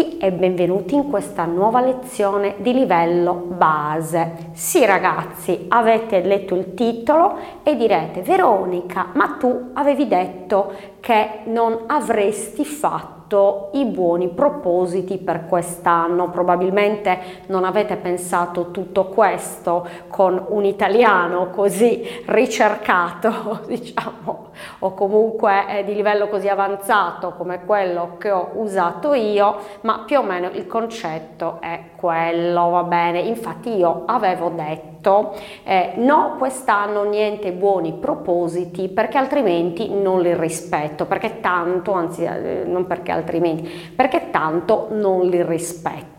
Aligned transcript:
tutti 0.00 0.16
e 0.18 0.32
benvenuti 0.32 0.94
in 0.94 1.10
questa 1.10 1.44
nuova 1.44 1.80
lezione 1.80 2.54
di 2.58 2.72
livello 2.72 3.34
base. 3.34 4.50
Sì 4.52 4.84
ragazzi, 4.86 5.66
avete 5.68 6.22
letto 6.22 6.54
il 6.54 6.72
titolo 6.72 7.36
e 7.62 7.76
direte 7.76 8.22
Veronica, 8.22 9.08
ma 9.12 9.36
tu 9.38 9.70
avevi 9.74 10.08
detto 10.08 10.72
che 11.00 11.40
non 11.44 11.84
avresti 11.86 12.64
fatto 12.64 13.70
i 13.74 13.84
buoni 13.84 14.28
propositi 14.28 15.18
per 15.18 15.46
quest'anno. 15.46 16.30
Probabilmente 16.30 17.18
non 17.48 17.64
avete 17.64 17.96
pensato 17.96 18.70
tutto 18.70 19.06
questo 19.06 19.86
con 20.08 20.42
un 20.48 20.64
italiano 20.64 21.50
così 21.50 22.02
ricercato, 22.26 23.60
diciamo, 23.68 24.49
o 24.80 24.94
comunque 24.94 25.78
eh, 25.78 25.84
di 25.84 25.94
livello 25.94 26.28
così 26.28 26.48
avanzato 26.48 27.32
come 27.36 27.64
quello 27.64 28.16
che 28.18 28.30
ho 28.30 28.50
usato 28.54 29.14
io, 29.14 29.56
ma 29.82 30.02
più 30.06 30.18
o 30.18 30.22
meno 30.22 30.48
il 30.52 30.66
concetto 30.66 31.58
è 31.60 31.90
quello, 31.96 32.70
va 32.70 32.82
bene. 32.84 33.20
Infatti 33.20 33.76
io 33.76 34.04
avevo 34.06 34.50
detto 34.50 35.34
eh, 35.64 35.92
no, 35.96 36.36
quest'anno 36.38 37.04
niente 37.04 37.52
buoni 37.52 37.94
propositi 37.94 38.88
perché 38.88 39.18
altrimenti 39.18 39.92
non 39.92 40.20
li 40.20 40.34
rispetto, 40.34 41.06
perché 41.06 41.40
tanto, 41.40 41.92
anzi 41.92 42.24
eh, 42.24 42.64
non 42.66 42.86
perché 42.86 43.12
altrimenti, 43.12 43.68
perché 43.94 44.30
tanto 44.30 44.88
non 44.90 45.26
li 45.26 45.42
rispetto. 45.42 46.18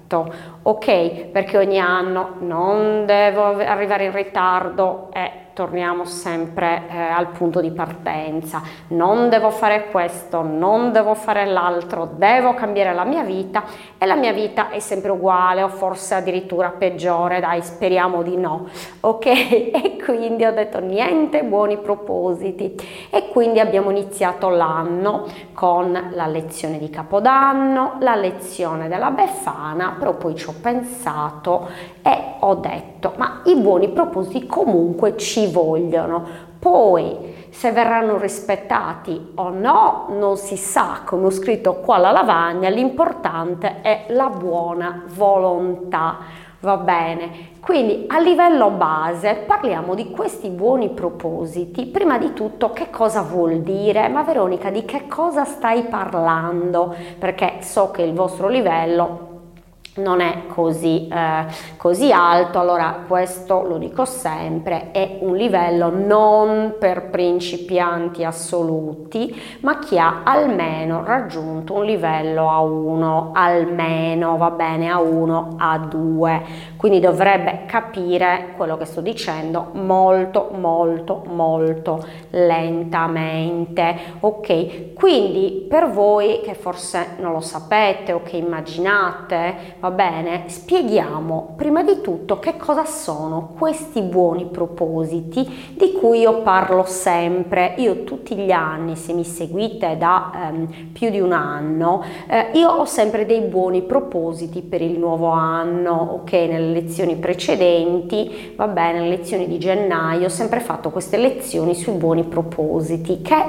Ok, 0.64 1.26
perché 1.32 1.58
ogni 1.58 1.80
anno 1.80 2.36
non 2.42 3.08
devo 3.08 3.58
arrivare 3.58 4.06
in 4.06 4.12
ritardo 4.12 5.10
e 5.12 5.42
torniamo 5.54 6.06
sempre 6.06 6.84
eh, 6.90 6.98
al 6.98 7.28
punto 7.28 7.62
di 7.62 7.72
partenza. 7.72 8.62
Non 8.90 9.30
devo 9.30 9.50
fare 9.50 9.90
questo, 9.90 10.42
non 10.42 10.92
devo 10.92 11.14
fare 11.14 11.46
l'altro, 11.46 12.10
devo 12.16 12.54
cambiare 12.54 12.94
la 12.94 13.04
mia 13.04 13.24
vita 13.24 13.64
e 13.98 14.06
la 14.06 14.16
mia 14.16 14.32
vita 14.34 14.70
è 14.70 14.80
sempre 14.80 15.12
uguale 15.12 15.62
o 15.64 15.68
forse 15.70 16.16
addirittura 16.16 16.70
peggiore, 16.70 17.40
dai, 17.40 17.62
speriamo 17.62 18.22
di 18.24 18.38
no. 18.38 18.68
Ok? 19.02 19.70
E 19.82 19.98
quindi 20.04 20.46
ho 20.46 20.52
detto 20.52 20.80
niente 20.80 21.44
buoni 21.44 21.78
propositi 21.78 22.76
e 23.10 23.30
quindi 23.30 23.60
abbiamo 23.60 23.90
iniziato 23.90 24.50
l'anno 24.50 25.26
con 25.54 26.10
la 26.14 26.28
lezione 26.28 26.78
di 26.78 26.90
Capodanno, 26.90 27.98
la 28.00 28.16
lezione 28.16 28.88
della 28.88 29.12
Befana, 29.12 29.96
però 29.98 30.16
poi 30.16 30.36
ci 30.36 30.48
ho 30.50 30.51
pensato 30.54 31.68
e 32.02 32.36
ho 32.40 32.56
detto 32.56 33.14
ma 33.18 33.42
i 33.46 33.56
buoni 33.56 33.90
propositi 33.90 34.46
comunque 34.46 35.18
ci 35.18 35.52
vogliono. 35.52 36.50
Poi 36.60 37.48
se 37.50 37.72
verranno 37.72 38.18
rispettati 38.18 39.32
o 39.36 39.50
no 39.50 40.06
non 40.10 40.38
si 40.38 40.58
sa, 40.58 41.02
come 41.06 41.26
ho 41.26 41.32
scritto 41.32 41.76
qua 41.76 41.96
alla 41.96 42.12
lavagna, 42.12 42.70
l'importante 42.70 43.82
è 43.82 44.06
la 44.10 44.30
buona 44.30 45.04
volontà. 45.08 46.18
Va 46.62 46.78
bene, 46.78 47.50
quindi 47.60 48.06
a 48.08 48.20
livello 48.20 48.70
base 48.70 49.44
parliamo 49.48 49.96
di 49.96 50.12
questi 50.12 50.50
buoni 50.50 50.90
propositi. 50.90 51.88
Prima 51.88 52.20
di 52.20 52.34
tutto 52.34 52.70
che 52.70 52.92
cosa 52.92 53.24
vuol 53.24 53.62
dire? 53.62 54.08
Ma 54.10 54.22
Veronica 54.22 54.70
di 54.70 54.86
che 54.86 55.08
cosa 55.08 55.44
stai 55.44 55.86
parlando? 55.86 56.96
Perché 57.18 57.58
so 57.62 57.90
che 57.90 58.04
il 58.04 58.14
vostro 58.14 58.48
livello 58.48 59.31
non 59.96 60.22
è 60.22 60.46
così, 60.48 61.08
eh, 61.10 61.46
così, 61.76 62.14
alto, 62.14 62.60
allora 62.60 63.04
questo 63.08 63.66
lo 63.68 63.78
dico 63.78 64.06
sempre, 64.06 64.92
è 64.92 65.18
un 65.20 65.36
livello 65.36 65.90
non 65.90 66.76
per 66.80 67.10
principianti 67.10 68.24
assoluti, 68.24 69.36
ma 69.62 69.80
chi 69.80 70.00
ha 70.00 70.22
almeno 70.24 71.04
raggiunto 71.04 71.74
un 71.74 71.86
livello 71.86 72.48
A1, 72.48 73.32
almeno 73.34 74.38
va 74.38 74.52
bene 74.52 74.90
A1, 74.90 75.58
A2, 75.58 76.42
quindi 76.82 77.00
dovrebbe 77.00 77.66
capire 77.68 78.56
quello 78.58 78.76
che 78.76 78.86
sto 78.86 79.02
dicendo 79.02 79.68
molto 79.74 80.50
molto 80.54 81.22
molto 81.28 82.04
lentamente, 82.32 83.96
ok? 84.20 84.94
Quindi 84.96 85.68
per 85.70 85.92
voi 85.92 86.42
che 86.42 86.56
forse 86.56 87.18
non 87.20 87.34
lo 87.34 87.40
sapete 87.40 88.14
o 88.14 88.24
che 88.24 88.38
immaginate 88.38 89.76
Va 89.80 89.92
bene? 89.92 90.46
Spieghiamo 90.48 91.54
prima 91.56 91.84
di 91.84 92.02
tutto 92.02 92.40
che 92.40 92.58
cosa 92.58 92.86
sono 92.86 93.54
questi 93.58 94.02
buoni 94.02 94.46
propositi 94.46 95.74
di 95.76 95.94
cui 95.94 96.20
io 96.22 96.42
parlo 96.42 96.84
sempre. 96.86 97.76
Io 97.78 98.04
tutti 98.04 98.36
gli 98.36 98.52
anni, 98.52 98.96
se 98.96 99.14
mi 99.14 99.24
seguite 99.24 99.98
da 99.98 100.32
ehm, 100.34 100.92
più 100.94 101.10
di 101.10 101.20
un 101.20 101.32
anno, 101.32 102.04
eh, 102.28 102.50
io 102.54 102.70
ho 102.70 102.86
sempre 102.86 103.26
dei 103.26 103.42
buoni 103.42 103.82
propositi 103.82 104.62
per 104.62 104.82
il 104.82 104.98
nuovo 104.98 105.28
anno, 105.30 106.20
ok? 106.22 106.32
Nelle 106.32 106.71
lezioni 106.72 107.16
precedenti, 107.16 108.54
va 108.56 108.68
bene, 108.68 109.00
nelle 109.00 109.18
lezioni 109.18 109.48
di 109.48 109.58
gennaio 109.58 110.26
ho 110.26 110.30
sempre 110.30 110.60
fatto 110.60 110.90
queste 110.90 111.18
lezioni 111.18 111.76
sui 111.76 111.94
buoni 111.94 112.24
propositi 112.24 113.22
che, 113.22 113.44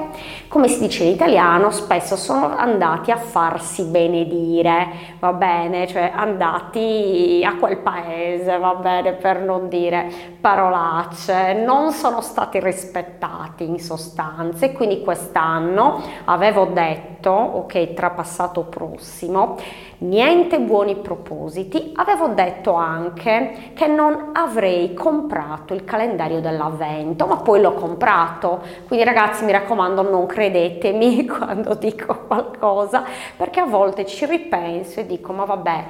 come 0.49 0.69
si 0.69 0.81
dice 0.81 1.05
in 1.05 1.11
italiano, 1.11 1.71
spesso 1.71 2.17
sono 2.17 2.57
andati 2.57 3.11
a 3.11 3.17
farsi 3.17 3.85
benedire, 3.85 4.87
va 5.19 5.33
bene? 5.33 5.87
Cioè 5.87 6.13
andati 6.15 7.43
a 7.45 7.57
quel 7.57 7.79
paese, 7.79 8.59
va 8.59 8.75
bene, 8.75 9.13
per 9.13 9.41
non 9.41 9.69
dire 9.69 10.32
parolacce, 10.43 11.53
non 11.55 11.93
sono 11.93 12.21
stati 12.21 12.59
rispettati 12.59 13.65
in 13.65 13.79
sostanza 13.79 14.67
e 14.67 14.73
quindi 14.73 15.01
quest'anno 15.01 16.03
avevo 16.25 16.65
detto, 16.67 17.31
ok, 17.31 17.95
tra 17.95 18.11
passato 18.11 18.65
prossimo, 18.65 19.57
niente 19.99 20.59
buoni 20.59 20.97
propositi, 20.97 21.93
avevo 21.95 22.27
detto 22.29 22.73
anche 22.73 23.71
che 23.73 23.87
non 23.87 24.31
avrei 24.33 24.95
comprato 24.95 25.75
il 25.75 25.85
calendario 25.85 26.41
dell'avvento, 26.41 27.27
ma 27.27 27.37
poi 27.37 27.61
l'ho 27.61 27.75
comprato, 27.75 28.63
quindi 28.89 29.05
ragazzi 29.05 29.45
mi 29.45 29.53
raccomando 29.53 30.03
non 30.03 30.27
credetemi 30.27 31.25
quando 31.25 31.75
dico 31.75 32.25
qualcosa, 32.27 33.05
perché 33.37 33.61
a 33.61 33.67
volte 33.67 34.05
ci 34.07 34.27
ripenso 34.27 34.99
e 34.99 35.07
dico 35.07 35.33
ma 35.33 35.45
vabbè, 35.45 35.85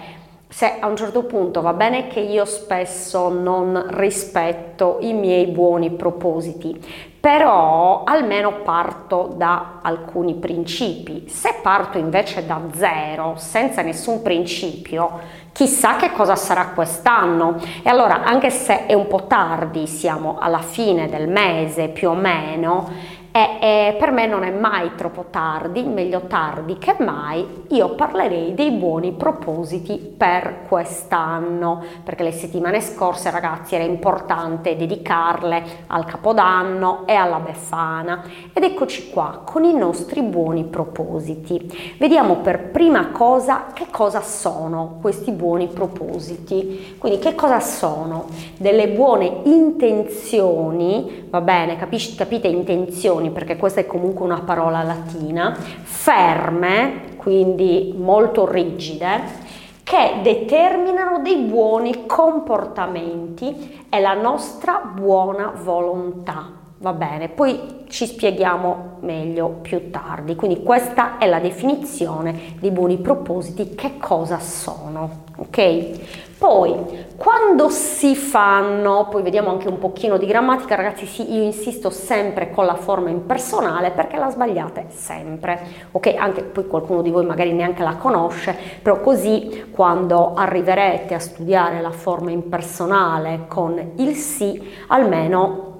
se 0.52 0.78
a 0.80 0.86
un 0.86 0.96
certo 0.96 1.22
punto 1.22 1.62
va 1.62 1.72
bene 1.72 2.08
che 2.08 2.20
io 2.20 2.44
spesso 2.44 3.30
non 3.30 3.86
rispetto 3.88 4.98
i 5.00 5.14
miei 5.14 5.46
buoni 5.46 5.90
propositi, 5.92 6.78
però 7.18 8.02
almeno 8.04 8.60
parto 8.62 9.32
da 9.34 9.78
alcuni 9.80 10.34
principi. 10.34 11.24
Se 11.26 11.54
parto 11.62 11.96
invece 11.96 12.44
da 12.44 12.60
zero, 12.74 13.32
senza 13.38 13.80
nessun 13.80 14.20
principio, 14.20 15.20
chissà 15.52 15.96
che 15.96 16.12
cosa 16.12 16.36
sarà 16.36 16.72
quest'anno. 16.74 17.56
E 17.82 17.88
allora, 17.88 18.22
anche 18.22 18.50
se 18.50 18.84
è 18.84 18.92
un 18.92 19.06
po' 19.06 19.26
tardi, 19.26 19.86
siamo 19.86 20.36
alla 20.38 20.58
fine 20.58 21.08
del 21.08 21.28
mese 21.28 21.88
più 21.88 22.10
o 22.10 22.14
meno, 22.14 22.90
e, 23.34 23.59
e, 23.60 23.97
per 23.98 24.10
me 24.10 24.26
non 24.26 24.44
è 24.44 24.50
mai 24.50 24.94
troppo 24.94 25.25
tardi, 25.31 25.82
meglio 25.84 26.26
tardi 26.26 26.76
che 26.76 26.97
mai, 26.98 27.65
io 27.70 27.94
parlerei 27.94 28.53
dei 28.53 28.72
buoni 28.72 29.12
propositi 29.12 29.97
per 29.97 30.65
quest'anno, 30.69 31.82
perché 32.04 32.25
le 32.25 32.32
settimane 32.32 32.82
scorse 32.82 33.31
ragazzi 33.31 33.75
era 33.75 33.84
importante 33.84 34.76
dedicarle 34.76 35.62
al 35.87 36.04
Capodanno 36.04 37.06
e 37.06 37.15
alla 37.15 37.38
Befana 37.38 38.22
ed 38.53 38.65
eccoci 38.65 39.09
qua 39.09 39.41
con 39.44 39.64
i 39.64 39.72
nostri 39.72 40.20
buoni 40.20 40.64
propositi. 40.64 41.97
Vediamo 41.99 42.37
per 42.37 42.69
prima 42.70 43.12
cosa 43.12 43.69
che 43.72 43.87
cosa 43.91 44.20
sono 44.20 44.99
questi 45.00 45.31
buoni 45.31 45.69
propositi, 45.69 46.97
quindi 46.99 47.19
che 47.19 47.34
cosa 47.34 47.60
sono? 47.60 48.26
Delle 48.59 48.88
buone 48.88 49.41
intenzioni, 49.44 51.28
va 51.31 51.41
bene, 51.41 51.76
capisci, 51.76 52.14
capite 52.14 52.47
intenzioni? 52.47 53.22
Emozioni, 53.22 53.31
perché 53.31 53.56
questa 53.56 53.81
è 53.81 53.87
comunque 53.87 54.25
una 54.25 54.41
parola 54.41 54.82
latina, 54.82 55.55
ferme, 55.55 57.14
quindi 57.17 57.94
molto 57.96 58.50
rigide, 58.50 59.50
che 59.85 60.20
determinano 60.23 61.20
dei 61.20 61.37
buoni 61.37 62.06
comportamenti 62.06 63.87
e 63.88 64.00
la 64.00 64.14
nostra 64.14 64.81
buona 64.94 65.52
volontà. 65.62 66.61
Va 66.79 66.93
bene, 66.93 67.29
poi 67.29 67.85
ci 67.88 68.06
spieghiamo 68.06 68.96
meglio 69.00 69.58
più 69.62 69.91
tardi. 69.91 70.35
Quindi 70.35 70.64
questa 70.64 71.17
è 71.19 71.29
la 71.29 71.38
definizione 71.38 72.56
dei 72.58 72.73
buoni 72.73 72.96
propositi, 72.96 73.76
che 73.76 73.99
cosa 73.99 74.41
sono, 74.41 75.25
ok? 75.37 76.38
Poi, 76.38 76.75
quando 77.22 77.69
si 77.69 78.16
fanno, 78.16 79.06
poi 79.08 79.22
vediamo 79.22 79.50
anche 79.50 79.69
un 79.69 79.78
pochino 79.78 80.19
di 80.19 80.26
grammatica, 80.26 80.74
ragazzi, 80.74 81.06
sì, 81.06 81.32
io 81.32 81.44
insisto 81.44 81.88
sempre 81.88 82.50
con 82.50 82.66
la 82.66 82.74
forma 82.74 83.10
impersonale 83.10 83.92
perché 83.92 84.16
la 84.16 84.28
sbagliate 84.28 84.86
sempre, 84.88 85.60
ok? 85.92 86.16
Anche 86.19 86.42
poi 86.42 86.66
qualcuno 86.66 87.00
di 87.00 87.10
voi 87.10 87.24
magari 87.24 87.52
neanche 87.52 87.84
la 87.84 87.94
conosce, 87.94 88.56
però 88.82 88.98
così 88.98 89.66
quando 89.70 90.34
arriverete 90.34 91.14
a 91.14 91.20
studiare 91.20 91.80
la 91.80 91.92
forma 91.92 92.32
impersonale 92.32 93.44
con 93.46 93.92
il 93.98 94.16
sì, 94.16 94.60
almeno 94.88 95.71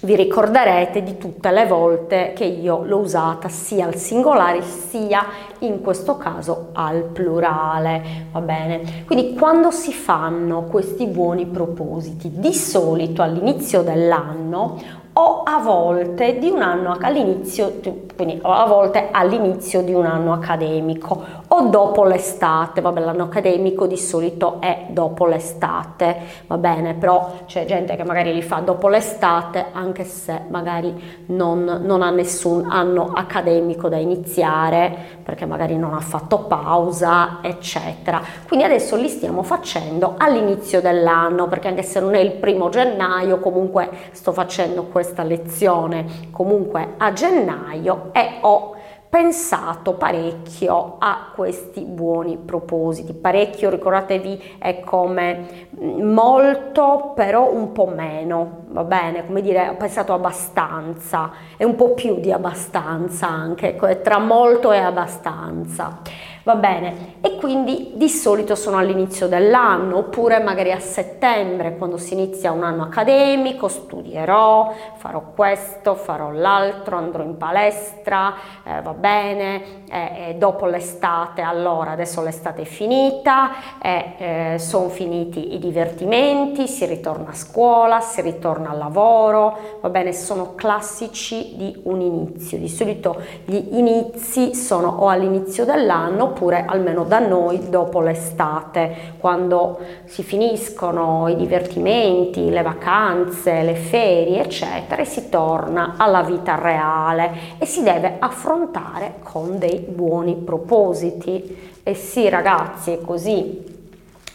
vi 0.00 0.14
ricorderete 0.14 1.02
di 1.02 1.18
tutte 1.18 1.50
le 1.50 1.66
volte 1.66 2.32
che 2.34 2.44
io 2.44 2.84
l'ho 2.84 2.98
usata 2.98 3.48
sia 3.48 3.86
al 3.86 3.96
singolare 3.96 4.62
sia 4.62 5.24
in 5.60 5.80
questo 5.80 6.16
caso 6.16 6.68
al 6.72 7.02
plurale, 7.02 8.26
va 8.30 8.40
bene? 8.40 9.04
Quindi 9.06 9.34
quando 9.34 9.72
si 9.72 9.92
fanno 9.92 10.64
questi 10.64 11.06
buoni 11.06 11.46
propositi, 11.46 12.30
di 12.34 12.54
solito 12.54 13.22
all'inizio 13.22 13.82
dell'anno 13.82 14.80
o 15.20 15.42
a 15.42 15.58
volte 15.58 16.38
di 16.38 16.48
un 16.48 16.62
anno 16.62 16.96
all'inizio, 17.00 17.80
quindi 18.14 18.38
a 18.40 18.66
volte 18.66 19.08
all'inizio 19.10 19.82
di 19.82 19.92
un 19.92 20.06
anno 20.06 20.32
accademico 20.32 21.20
o 21.48 21.62
dopo 21.62 22.04
l'estate, 22.04 22.80
vabbè 22.80 23.00
l'anno 23.00 23.24
accademico 23.24 23.88
di 23.88 23.96
solito 23.96 24.58
è 24.60 24.86
dopo 24.90 25.26
l'estate, 25.26 26.16
va 26.46 26.56
bene, 26.56 26.94
però 26.94 27.32
c'è 27.46 27.64
gente 27.64 27.96
che 27.96 28.04
magari 28.04 28.32
li 28.32 28.42
fa 28.42 28.60
dopo 28.60 28.86
l'estate 28.88 29.66
anche 29.72 30.04
se 30.04 30.42
magari 30.50 31.24
non, 31.26 31.80
non 31.82 32.02
ha 32.02 32.10
nessun 32.10 32.66
anno 32.70 33.10
accademico 33.12 33.88
da 33.88 33.96
iniziare 33.96 35.16
perché 35.24 35.46
magari 35.46 35.76
non 35.76 35.94
ha 35.94 36.00
fatto 36.00 36.44
pausa, 36.44 37.38
eccetera. 37.42 38.22
Quindi 38.46 38.64
adesso 38.64 38.94
li 38.94 39.08
stiamo 39.08 39.42
facendo 39.42 40.14
all'inizio 40.16 40.80
dell'anno 40.80 41.48
perché 41.48 41.68
anche 41.68 41.82
se 41.82 41.98
non 41.98 42.14
è 42.14 42.20
il 42.20 42.32
primo 42.32 42.68
gennaio 42.68 43.40
comunque 43.40 43.90
sto 44.12 44.32
facendo 44.32 44.84
questo 44.84 45.06
questa 45.08 45.22
lezione 45.22 46.28
comunque 46.30 46.94
a 46.98 47.12
gennaio 47.12 48.10
e 48.12 48.38
ho 48.42 48.76
pensato 49.08 49.94
parecchio 49.94 50.96
a 50.98 51.30
questi 51.34 51.80
buoni 51.80 52.36
propositi. 52.36 53.14
Parecchio, 53.14 53.70
ricordatevi, 53.70 54.56
è 54.58 54.80
come 54.80 55.68
mm, 55.80 56.12
molto, 56.12 57.12
però 57.14 57.50
un 57.50 57.72
po' 57.72 57.86
meno, 57.86 58.64
va 58.68 58.84
bene? 58.84 59.24
Come 59.24 59.40
dire, 59.40 59.70
ho 59.70 59.76
pensato 59.76 60.12
abbastanza, 60.12 61.30
e 61.56 61.64
un 61.64 61.74
po' 61.74 61.94
più 61.94 62.20
di 62.20 62.30
abbastanza 62.30 63.26
anche, 63.26 63.76
tra 64.02 64.18
molto 64.18 64.72
e 64.72 64.78
abbastanza 64.78 66.00
va 66.48 66.54
bene? 66.54 67.16
E 67.20 67.36
quindi 67.36 67.92
di 67.96 68.08
solito 68.08 68.54
sono 68.54 68.78
all'inizio 68.78 69.28
dell'anno 69.28 69.98
oppure 69.98 70.40
magari 70.40 70.72
a 70.72 70.80
settembre 70.80 71.76
quando 71.76 71.98
si 71.98 72.14
inizia 72.14 72.52
un 72.52 72.62
anno 72.62 72.84
accademico, 72.84 73.68
studierò, 73.68 74.72
farò 74.96 75.32
questo, 75.34 75.94
farò 75.94 76.30
l'altro, 76.30 76.96
andrò 76.96 77.22
in 77.22 77.36
palestra, 77.36 78.34
eh, 78.64 78.80
va 78.80 78.94
bene, 78.94 79.62
eh, 79.90 80.36
dopo 80.38 80.64
l'estate, 80.64 81.42
allora 81.42 81.90
adesso 81.90 82.22
l'estate 82.22 82.62
è 82.62 82.64
finita, 82.64 83.50
eh, 83.82 84.56
sono 84.58 84.88
finiti 84.88 85.54
i 85.54 85.58
divertimenti, 85.58 86.66
si 86.66 86.86
ritorna 86.86 87.30
a 87.30 87.34
scuola, 87.34 88.00
si 88.00 88.22
ritorna 88.22 88.70
al 88.70 88.78
lavoro, 88.78 89.78
va 89.82 89.90
bene, 89.90 90.14
sono 90.14 90.54
classici 90.54 91.56
di 91.56 91.78
un 91.82 92.00
inizio, 92.00 92.56
di 92.56 92.68
solito 92.70 93.20
gli 93.44 93.62
inizi 93.72 94.54
sono 94.54 94.88
o 94.88 95.08
all'inizio 95.08 95.66
dell'anno 95.66 96.36
oppure 96.38 96.64
almeno 96.66 97.02
da 97.02 97.18
noi 97.18 97.68
dopo 97.68 98.00
l'estate, 98.00 99.14
quando 99.18 99.80
si 100.04 100.22
finiscono 100.22 101.26
i 101.26 101.34
divertimenti, 101.34 102.48
le 102.48 102.62
vacanze, 102.62 103.62
le 103.62 103.74
ferie, 103.74 104.44
eccetera, 104.44 105.02
e 105.02 105.04
si 105.04 105.28
torna 105.28 105.94
alla 105.96 106.22
vita 106.22 106.54
reale 106.54 107.56
e 107.58 107.66
si 107.66 107.82
deve 107.82 108.16
affrontare 108.20 109.14
con 109.24 109.58
dei 109.58 109.80
buoni 109.80 110.36
propositi. 110.36 111.72
E 111.82 111.94
sì, 111.94 112.28
ragazzi, 112.28 112.92
è 112.92 113.00
così. 113.00 113.76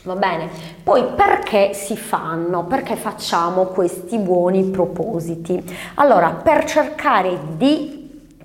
Va 0.03 0.15
bene? 0.15 0.49
Poi 0.83 1.05
perché 1.15 1.73
si 1.73 1.95
fanno? 1.95 2.65
Perché 2.65 2.97
facciamo 2.97 3.67
questi 3.67 4.17
buoni 4.17 4.63
propositi? 4.65 5.63
Allora, 5.95 6.31
per 6.31 6.65
cercare 6.65 7.39
di 7.55 8.02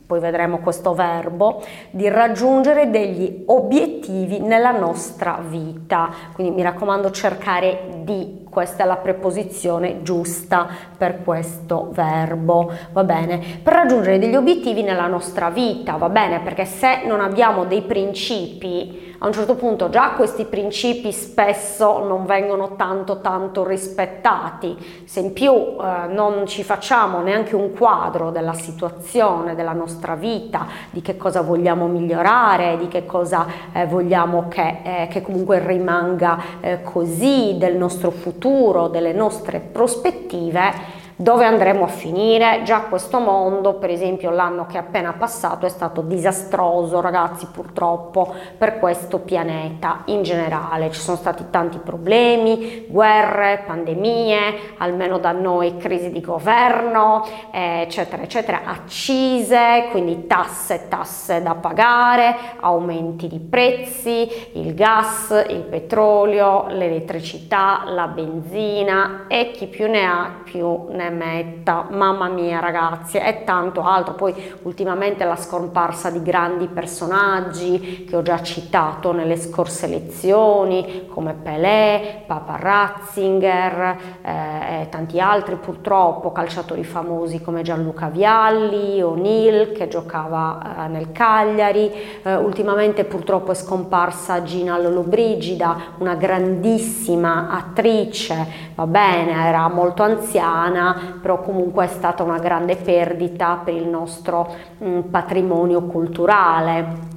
poi 0.08 0.20
vedremo 0.20 0.60
questo 0.60 0.94
verbo, 0.94 1.62
di 1.90 2.08
raggiungere 2.08 2.88
degli 2.88 3.43
obiettivi 3.44 4.40
nella 4.40 4.70
nostra 4.70 5.38
vita. 5.46 6.08
Quindi 6.32 6.55
mi 6.55 6.62
raccomando 6.62 7.10
cercare 7.10 8.00
di, 8.05 8.46
questa 8.49 8.84
è 8.84 8.87
la 8.87 8.96
preposizione 8.96 10.02
giusta 10.02 10.66
per 10.96 11.22
questo 11.22 11.90
verbo, 11.93 12.72
va 12.93 13.05
bene? 13.05 13.60
Per 13.62 13.70
raggiungere 13.70 14.19
degli 14.19 14.34
obiettivi 14.34 14.82
nella 14.82 15.08
nostra 15.08 15.50
vita, 15.50 15.96
va 15.96 16.08
bene? 16.08 16.40
Perché 16.40 16.64
se 16.64 17.02
non 17.05 17.20
abbiamo 17.20 17.66
dei 17.66 17.82
principi, 17.82 19.07
a 19.20 19.26
un 19.26 19.32
certo 19.32 19.56
punto 19.56 19.88
già 19.91 20.11
questi 20.11 20.44
principi 20.44 21.11
spesso 21.11 22.05
non 22.06 22.25
vengono 22.25 22.76
tanto 22.76 23.20
tanto 23.20 23.67
rispettati, 23.67 25.03
se 25.05 25.19
in 25.19 25.32
più 25.32 25.53
eh, 25.53 26.06
non 26.09 26.47
ci 26.47 26.62
facciamo 26.62 27.20
neanche 27.20 27.56
un 27.56 27.73
quadro 27.73 28.31
della 28.31 28.55
situazione, 28.55 29.56
della 29.56 29.73
nostra 29.73 30.15
vita, 30.15 30.67
di 30.91 31.03
che 31.03 31.17
cosa 31.17 31.41
vogliamo 31.41 31.87
migliorare, 31.88 32.76
di 32.79 32.87
che 32.87 33.06
cosa 33.06 33.47
eh, 33.73 33.87
vogliamo 33.87 34.47
che, 34.49 34.81
eh, 34.85 35.09
che, 35.11 35.20
comunque 35.20 35.59
rimanga 35.67 36.38
eh, 36.61 36.82
così, 36.82 37.56
del 37.59 37.76
nostro 37.76 38.11
futuro, 38.12 38.87
delle 38.87 39.12
nostre 39.12 39.59
prospettive, 39.59 40.98
dove 41.20 41.44
andremo 41.44 41.82
a 41.82 41.88
finire? 41.88 42.62
Già 42.62 42.82
questo 42.82 43.19
mondo, 43.19 43.75
per 43.75 43.91
esempio 43.91 44.31
l'anno 44.31 44.67
che 44.67 44.76
è 44.76 44.81
appena 44.81 45.12
passato, 45.12 45.67
è 45.67 45.69
stato 45.69 46.00
disastroso, 46.00 47.00
ragazzi, 47.00 47.49
purtroppo, 47.53 48.32
per 48.56 48.79
questo 48.79 49.19
pianeta 49.19 50.03
in 50.05 50.23
generale. 50.23 50.93
Ci 50.93 51.00
sono 51.00 51.17
stati 51.17 51.47
tanti 51.50 51.79
problemi, 51.79 52.87
guerre, 52.88 53.65
pandemie, 53.67 54.76
almeno 54.79 55.19
da 55.19 55.32
noi 55.32 55.76
crisi 55.76 56.12
di 56.12 56.20
governo, 56.20 57.26
eh, 57.50 57.81
eccetera, 57.81 58.23
eccetera, 58.23 58.61
accise, 58.67 59.88
quindi 59.91 60.29
tasse, 60.29 60.87
tasse 60.88 61.43
da 61.43 61.56
pagare, 61.56 62.37
aumenti 62.61 63.26
di 63.26 63.41
prezzi, 63.41 64.29
il 64.53 64.73
gas, 64.73 65.47
il 65.49 65.62
petrolio, 65.62 66.67
l'elettricità, 66.69 67.82
la 67.87 68.06
benzina 68.06 69.25
e 69.26 69.50
chi 69.50 69.67
più 69.67 69.88
ne 69.88 70.05
ha 70.06 70.37
più 70.44 70.87
ne 70.91 71.07
metta, 71.10 71.87
mamma 71.90 72.28
mia 72.28 72.60
ragazzi, 72.60 73.19
e 73.19 73.44
tanto 73.44 73.82
altro. 73.82 74.14
Poi 74.14 74.34
ultimamente 74.62 75.25
la 75.25 75.37
scomparsa 75.37 76.10
di 76.10 76.22
grandi 76.22 76.66
personaggi 76.66 78.05
che 78.05 78.16
ho 78.16 78.22
già 78.22 78.43
citato 78.43 79.12
nelle 79.12 79.37
scorse 79.37 79.87
lezioni, 79.87 81.06
come 81.08 81.34
Pelé, 81.34 82.25
Papa 82.26 82.56
Ratzinger 82.56 83.96
eh, 84.22 84.82
e 84.82 84.88
tanti 84.88 85.20
altri 85.20 85.56
purtroppo, 85.56 86.32
calciatori 86.32 86.84
famosi 86.84 87.40
come 87.40 87.62
Gianluca 87.62 88.08
Vialli, 88.08 89.00
O'Neill 89.02 89.72
che 89.72 89.88
giocava 89.88 90.84
eh, 90.84 90.88
nel 90.88 91.12
Cagliari, 91.12 91.91
eh, 92.22 92.36
ultimamente 92.36 93.05
purtroppo 93.05 93.53
è 93.53 93.55
scomparsa 93.55 94.43
Gina 94.43 94.79
Lollobrigida, 94.79 95.77
una 95.98 96.15
grandissima 96.15 97.48
attrice, 97.50 98.46
va 98.74 98.86
bene, 98.86 99.46
era 99.46 99.69
molto 99.69 100.03
anziana, 100.03 100.97
però 101.20 101.40
comunque 101.40 101.84
è 101.84 101.88
stata 101.88 102.22
una 102.22 102.38
grande 102.38 102.76
perdita 102.76 103.60
per 103.64 103.74
il 103.74 103.86
nostro 103.86 104.55
mh, 104.78 104.88
mm, 104.88 105.00
patrimonio 105.10 105.82
culturale. 105.82 107.17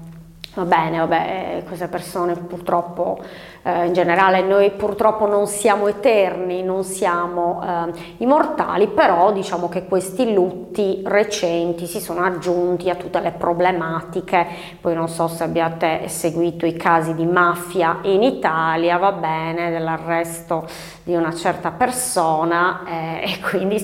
Va 0.54 0.64
bene, 0.66 0.98
vabbè, 1.00 1.60
eh, 1.60 1.64
queste 1.64 1.88
persone 1.88 2.36
purtroppo 2.36 3.20
eh, 3.64 3.86
in 3.86 3.94
generale 3.94 4.42
noi 4.42 4.72
purtroppo 4.72 5.28
non 5.28 5.46
siamo 5.46 5.88
eterni, 5.88 6.64
non 6.64 6.84
siamo 6.84 7.62
eh, 7.64 7.92
immortali, 8.18 8.88
però 8.88 9.32
diciamo 9.32 9.70
che 9.70 9.86
questi 9.86 10.34
lutti 10.34 11.02
recenti 11.06 11.86
si 11.86 12.00
sono 12.00 12.24
aggiunti 12.24 12.90
a 12.90 12.96
tutte 12.96 13.20
le 13.20 13.32
problematiche, 13.32 14.48
poi 14.80 14.96
non 14.96 15.08
so 15.08 15.28
se 15.28 15.44
abbiate 15.44 16.08
seguito 16.08 16.66
i 16.66 16.74
casi 16.74 17.14
di 17.14 17.26
mafia 17.26 18.00
in 18.04 18.24
Italia, 18.24 18.98
va 18.98 19.12
bene, 19.12 19.70
dell'arresto 19.70 20.68
di 21.04 21.16
una 21.16 21.34
certa 21.34 21.72
persona 21.72 22.82
eh, 22.86 23.32
e 23.32 23.40
quindi 23.40 23.80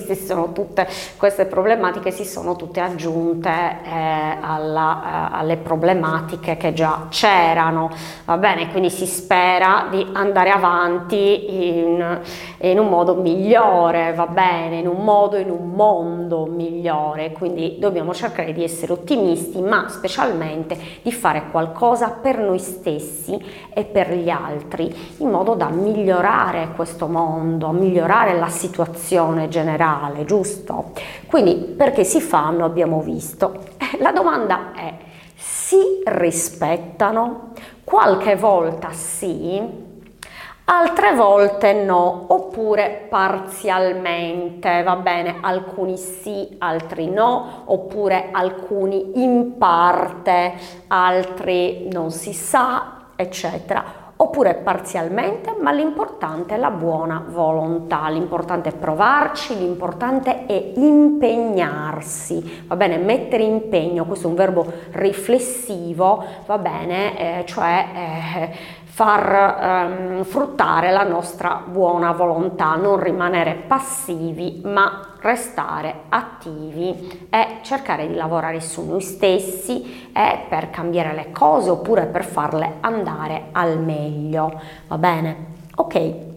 tutte 0.54 0.88
queste 1.16 1.46
problematiche 1.46 2.10
si 2.10 2.24
sono 2.24 2.56
tutte 2.56 2.80
aggiunte 2.80 3.48
eh, 3.50 4.36
alla, 4.40 5.30
eh, 5.32 5.36
alle 5.38 5.56
problematiche 5.56 6.56
che 6.56 6.72
già 6.72 7.06
c'erano, 7.10 7.90
va 8.24 8.36
bene, 8.36 8.70
quindi 8.70 8.90
si 8.90 9.06
spera 9.06 9.67
cercherà 9.68 9.88
di 9.90 10.06
andare 10.12 10.50
avanti 10.50 11.76
in, 11.76 12.20
in, 12.58 12.78
un 12.78 12.88
modo 12.88 13.14
migliore, 13.14 14.14
va 14.14 14.26
bene, 14.26 14.78
in 14.78 14.86
un 14.86 15.04
modo, 15.04 15.36
in 15.36 15.50
un 15.50 15.70
mondo 15.70 16.46
migliore, 16.46 17.32
quindi 17.32 17.76
dobbiamo 17.78 18.14
cercare 18.14 18.52
di 18.52 18.64
essere 18.64 18.92
ottimisti, 18.92 19.60
ma 19.60 19.88
specialmente 19.88 20.76
di 21.02 21.12
fare 21.12 21.50
qualcosa 21.50 22.10
per 22.10 22.38
noi 22.38 22.58
stessi 22.58 23.38
e 23.72 23.84
per 23.84 24.14
gli 24.14 24.30
altri, 24.30 24.92
in 25.18 25.28
modo 25.28 25.54
da 25.54 25.68
migliorare 25.68 26.72
questo 26.74 27.06
mondo, 27.06 27.70
migliorare 27.70 28.38
la 28.38 28.48
situazione 28.48 29.48
generale, 29.48 30.24
giusto? 30.24 30.92
Quindi 31.26 31.54
perché 31.76 32.04
si 32.04 32.20
fanno 32.20 32.64
abbiamo 32.64 33.00
visto. 33.00 33.76
La 33.98 34.12
domanda 34.12 34.72
è, 34.74 34.94
si 35.34 36.02
rispettano? 36.04 37.52
Qualche 37.88 38.36
volta 38.36 38.92
sì, 38.92 39.66
altre 40.66 41.14
volte 41.14 41.72
no, 41.72 42.26
oppure 42.28 43.06
parzialmente, 43.08 44.82
va 44.82 44.96
bene, 44.96 45.38
alcuni 45.40 45.96
sì, 45.96 46.54
altri 46.58 47.08
no, 47.08 47.62
oppure 47.64 48.28
alcuni 48.30 49.22
in 49.22 49.56
parte, 49.56 50.52
altri 50.88 51.88
non 51.90 52.10
si 52.10 52.34
sa, 52.34 53.06
eccetera 53.16 54.07
oppure 54.20 54.54
parzialmente, 54.54 55.54
ma 55.60 55.70
l'importante 55.70 56.56
è 56.56 56.58
la 56.58 56.70
buona 56.70 57.24
volontà, 57.28 58.08
l'importante 58.08 58.70
è 58.70 58.72
provarci, 58.74 59.56
l'importante 59.56 60.46
è 60.46 60.72
impegnarsi, 60.74 62.64
va 62.66 62.74
bene, 62.74 62.96
mettere 62.96 63.44
impegno, 63.44 64.06
questo 64.06 64.26
è 64.26 64.30
un 64.30 64.36
verbo 64.36 64.66
riflessivo, 64.92 66.24
va 66.46 66.58
bene, 66.58 67.40
eh, 67.40 67.44
cioè 67.46 67.86
eh, 67.94 68.50
far 68.98 69.60
ehm, 69.62 70.24
fruttare 70.24 70.90
la 70.90 71.04
nostra 71.04 71.62
buona 71.64 72.10
volontà, 72.10 72.74
non 72.74 73.00
rimanere 73.00 73.54
passivi, 73.54 74.60
ma 74.64 75.14
restare 75.20 76.00
attivi 76.08 77.28
e 77.30 77.58
cercare 77.62 78.08
di 78.08 78.14
lavorare 78.14 78.60
su 78.60 78.84
noi 78.84 79.00
stessi 79.00 80.10
e 80.12 80.38
per 80.48 80.70
cambiare 80.70 81.14
le 81.14 81.30
cose 81.30 81.70
oppure 81.70 82.06
per 82.06 82.24
farle 82.24 82.78
andare 82.80 83.50
al 83.52 83.78
meglio. 83.78 84.60
Va 84.88 84.98
bene? 84.98 85.36
Ok. 85.76 86.27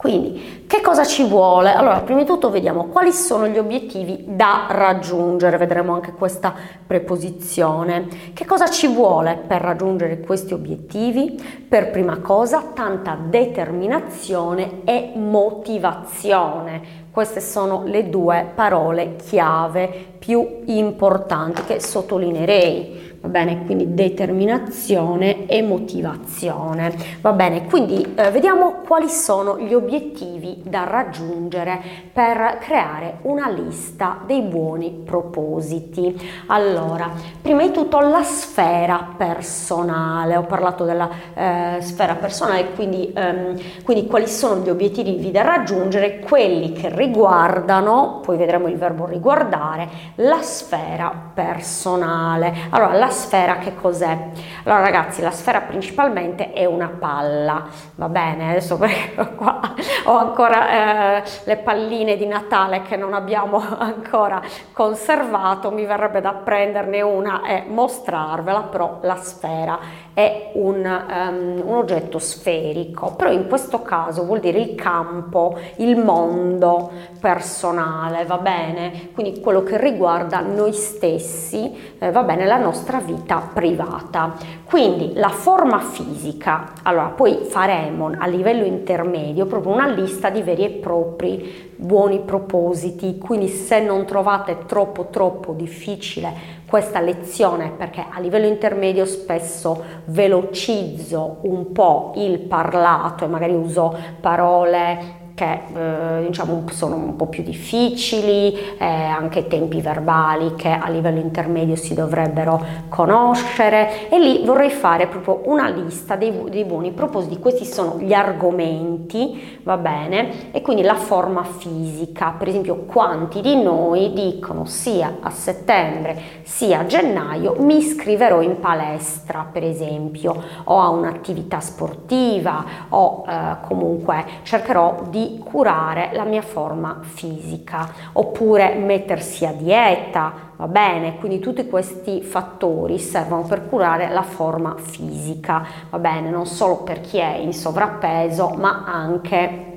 Quindi, 0.00 0.64
che 0.66 0.80
cosa 0.80 1.04
ci 1.04 1.28
vuole? 1.28 1.74
Allora, 1.74 2.00
prima 2.00 2.20
di 2.20 2.26
tutto 2.26 2.48
vediamo 2.48 2.86
quali 2.86 3.12
sono 3.12 3.46
gli 3.46 3.58
obiettivi 3.58 4.24
da 4.28 4.64
raggiungere, 4.70 5.58
vedremo 5.58 5.92
anche 5.92 6.12
questa 6.12 6.54
preposizione. 6.86 8.08
Che 8.32 8.46
cosa 8.46 8.70
ci 8.70 8.86
vuole 8.86 9.38
per 9.46 9.60
raggiungere 9.60 10.20
questi 10.20 10.54
obiettivi? 10.54 11.38
Per 11.68 11.90
prima 11.90 12.16
cosa, 12.20 12.70
tanta 12.72 13.14
determinazione 13.22 14.84
e 14.84 15.12
motivazione. 15.16 16.80
Queste 17.10 17.42
sono 17.42 17.82
le 17.84 18.08
due 18.08 18.50
parole 18.54 19.16
chiave 19.16 20.14
più 20.18 20.62
importanti 20.64 21.64
che 21.64 21.78
sottolineerei 21.78 23.09
va 23.20 23.28
bene? 23.28 23.64
Quindi 23.64 23.92
determinazione 23.92 25.46
e 25.46 25.60
motivazione, 25.62 26.94
va 27.20 27.32
bene? 27.32 27.66
Quindi 27.66 28.14
eh, 28.14 28.30
vediamo 28.30 28.80
quali 28.86 29.08
sono 29.08 29.58
gli 29.58 29.74
obiettivi 29.74 30.62
da 30.64 30.84
raggiungere 30.84 31.80
per 32.12 32.58
creare 32.60 33.18
una 33.22 33.48
lista 33.50 34.20
dei 34.24 34.40
buoni 34.40 35.02
propositi. 35.04 36.18
Allora, 36.46 37.10
prima 37.40 37.62
di 37.62 37.72
tutto 37.72 38.00
la 38.00 38.22
sfera 38.22 39.08
personale, 39.16 40.36
ho 40.36 40.44
parlato 40.44 40.84
della 40.84 41.08
eh, 41.34 41.76
sfera 41.80 42.14
personale, 42.14 42.70
quindi, 42.74 43.12
ehm, 43.14 43.58
quindi 43.84 44.06
quali 44.06 44.28
sono 44.28 44.62
gli 44.62 44.70
obiettivi 44.70 45.30
da 45.30 45.42
raggiungere, 45.42 46.20
quelli 46.20 46.72
che 46.72 46.88
riguardano, 46.88 48.20
poi 48.24 48.38
vedremo 48.38 48.68
il 48.68 48.76
verbo 48.76 49.04
riguardare, 49.04 49.88
la 50.16 50.40
sfera 50.40 51.12
personale. 51.34 52.54
Allora, 52.70 52.94
la 52.94 53.09
sfera 53.10 53.58
che 53.58 53.74
cos'è? 53.74 54.28
Allora 54.64 54.82
ragazzi, 54.82 55.20
la 55.20 55.30
sfera 55.30 55.60
principalmente 55.60 56.52
è 56.52 56.64
una 56.64 56.88
palla, 56.88 57.66
va 57.96 58.08
bene? 58.08 58.50
Adesso 58.50 58.76
perché 58.78 59.34
qua 59.36 59.60
ho 60.04 60.16
ancora 60.16 61.18
eh, 61.18 61.22
le 61.44 61.56
palline 61.58 62.16
di 62.16 62.26
Natale 62.26 62.82
che 62.82 62.96
non 62.96 63.12
abbiamo 63.12 63.62
ancora 63.78 64.40
conservato, 64.72 65.70
mi 65.70 65.84
verrebbe 65.84 66.20
da 66.20 66.32
prenderne 66.32 67.02
una 67.02 67.42
e 67.44 67.64
mostrarvela, 67.66 68.62
però 68.62 68.98
la 69.02 69.16
sfera 69.16 69.78
è 70.12 70.50
un, 70.54 70.76
um, 70.76 71.62
un 71.64 71.76
oggetto 71.76 72.18
sferico, 72.18 73.14
però 73.14 73.30
in 73.30 73.46
questo 73.46 73.82
caso 73.82 74.24
vuol 74.24 74.40
dire 74.40 74.58
il 74.58 74.74
campo, 74.74 75.58
il 75.76 75.96
mondo 75.96 76.90
personale, 77.20 78.24
va 78.24 78.38
bene? 78.38 79.10
Quindi 79.12 79.40
quello 79.40 79.62
che 79.62 79.78
riguarda 79.78 80.40
noi 80.40 80.72
stessi, 80.72 81.94
eh, 81.98 82.10
va 82.10 82.22
bene, 82.22 82.46
la 82.46 82.58
nostra 82.58 82.98
vita 82.98 83.50
privata. 83.52 84.34
Quindi 84.64 85.12
la 85.14 85.28
forma 85.28 85.78
fisica, 85.78 86.72
allora 86.82 87.06
poi 87.08 87.40
faremo 87.48 88.12
a 88.16 88.26
livello 88.26 88.64
intermedio 88.64 89.46
proprio 89.46 89.72
una 89.72 89.88
lista 89.88 90.30
di 90.30 90.42
veri 90.42 90.64
e 90.64 90.70
propri 90.70 91.68
buoni 91.76 92.20
propositi, 92.20 93.16
quindi 93.18 93.48
se 93.48 93.80
non 93.80 94.04
trovate 94.04 94.58
troppo 94.66 95.06
troppo 95.06 95.52
difficile 95.52 96.59
questa 96.70 97.00
lezione 97.00 97.72
perché 97.76 98.06
a 98.08 98.20
livello 98.20 98.46
intermedio 98.46 99.04
spesso 99.04 99.82
velocizzo 100.04 101.38
un 101.42 101.72
po' 101.72 102.12
il 102.14 102.38
parlato 102.38 103.24
e 103.24 103.28
magari 103.28 103.52
uso 103.52 103.98
parole 104.20 105.19
che 105.40 106.18
eh, 106.20 106.26
diciamo 106.26 106.64
sono 106.70 106.96
un 106.96 107.16
po' 107.16 107.24
più 107.24 107.42
difficili, 107.42 108.54
eh, 108.76 108.84
anche 108.84 109.46
tempi 109.46 109.80
verbali 109.80 110.54
che 110.54 110.68
a 110.68 110.90
livello 110.90 111.18
intermedio 111.18 111.76
si 111.76 111.94
dovrebbero 111.94 112.62
conoscere. 112.90 114.10
E 114.10 114.18
lì 114.18 114.42
vorrei 114.44 114.68
fare 114.68 115.06
proprio 115.06 115.40
una 115.50 115.70
lista 115.70 116.16
dei, 116.16 116.30
dei 116.50 116.66
buoni 116.66 116.92
propositi, 116.92 117.38
questi 117.38 117.64
sono 117.64 117.96
gli 117.98 118.12
argomenti, 118.12 119.60
va 119.62 119.78
bene, 119.78 120.52
e 120.52 120.60
quindi 120.60 120.82
la 120.82 120.96
forma 120.96 121.42
fisica, 121.42 122.34
per 122.36 122.48
esempio 122.48 122.84
quanti 122.84 123.40
di 123.40 123.62
noi 123.62 124.12
dicono 124.12 124.66
sia 124.66 125.18
a 125.20 125.30
settembre 125.30 126.38
sia 126.42 126.80
a 126.80 126.86
gennaio 126.86 127.56
mi 127.60 127.78
iscriverò 127.78 128.42
in 128.42 128.60
palestra 128.60 129.46
per 129.50 129.64
esempio. 129.64 130.58
O 130.64 130.80
a 130.80 130.88
un'attività 130.90 131.60
sportiva 131.60 132.64
o 132.90 133.24
eh, 133.26 133.56
comunque 133.66 134.24
cercherò 134.42 135.04
di 135.08 135.29
curare 135.38 136.10
la 136.12 136.24
mia 136.24 136.42
forma 136.42 136.98
fisica 137.02 137.88
oppure 138.12 138.74
mettersi 138.74 139.46
a 139.46 139.52
dieta, 139.52 140.32
va 140.56 140.66
bene? 140.66 141.16
Quindi 141.18 141.38
tutti 141.38 141.66
questi 141.68 142.22
fattori 142.22 142.98
servono 142.98 143.42
per 143.42 143.68
curare 143.68 144.08
la 144.10 144.22
forma 144.22 144.74
fisica, 144.76 145.66
va 145.88 145.98
bene? 145.98 146.30
Non 146.30 146.46
solo 146.46 146.82
per 146.82 147.00
chi 147.00 147.18
è 147.18 147.36
in 147.36 147.52
sovrappeso, 147.52 148.48
ma 148.50 148.84
anche 148.86 149.69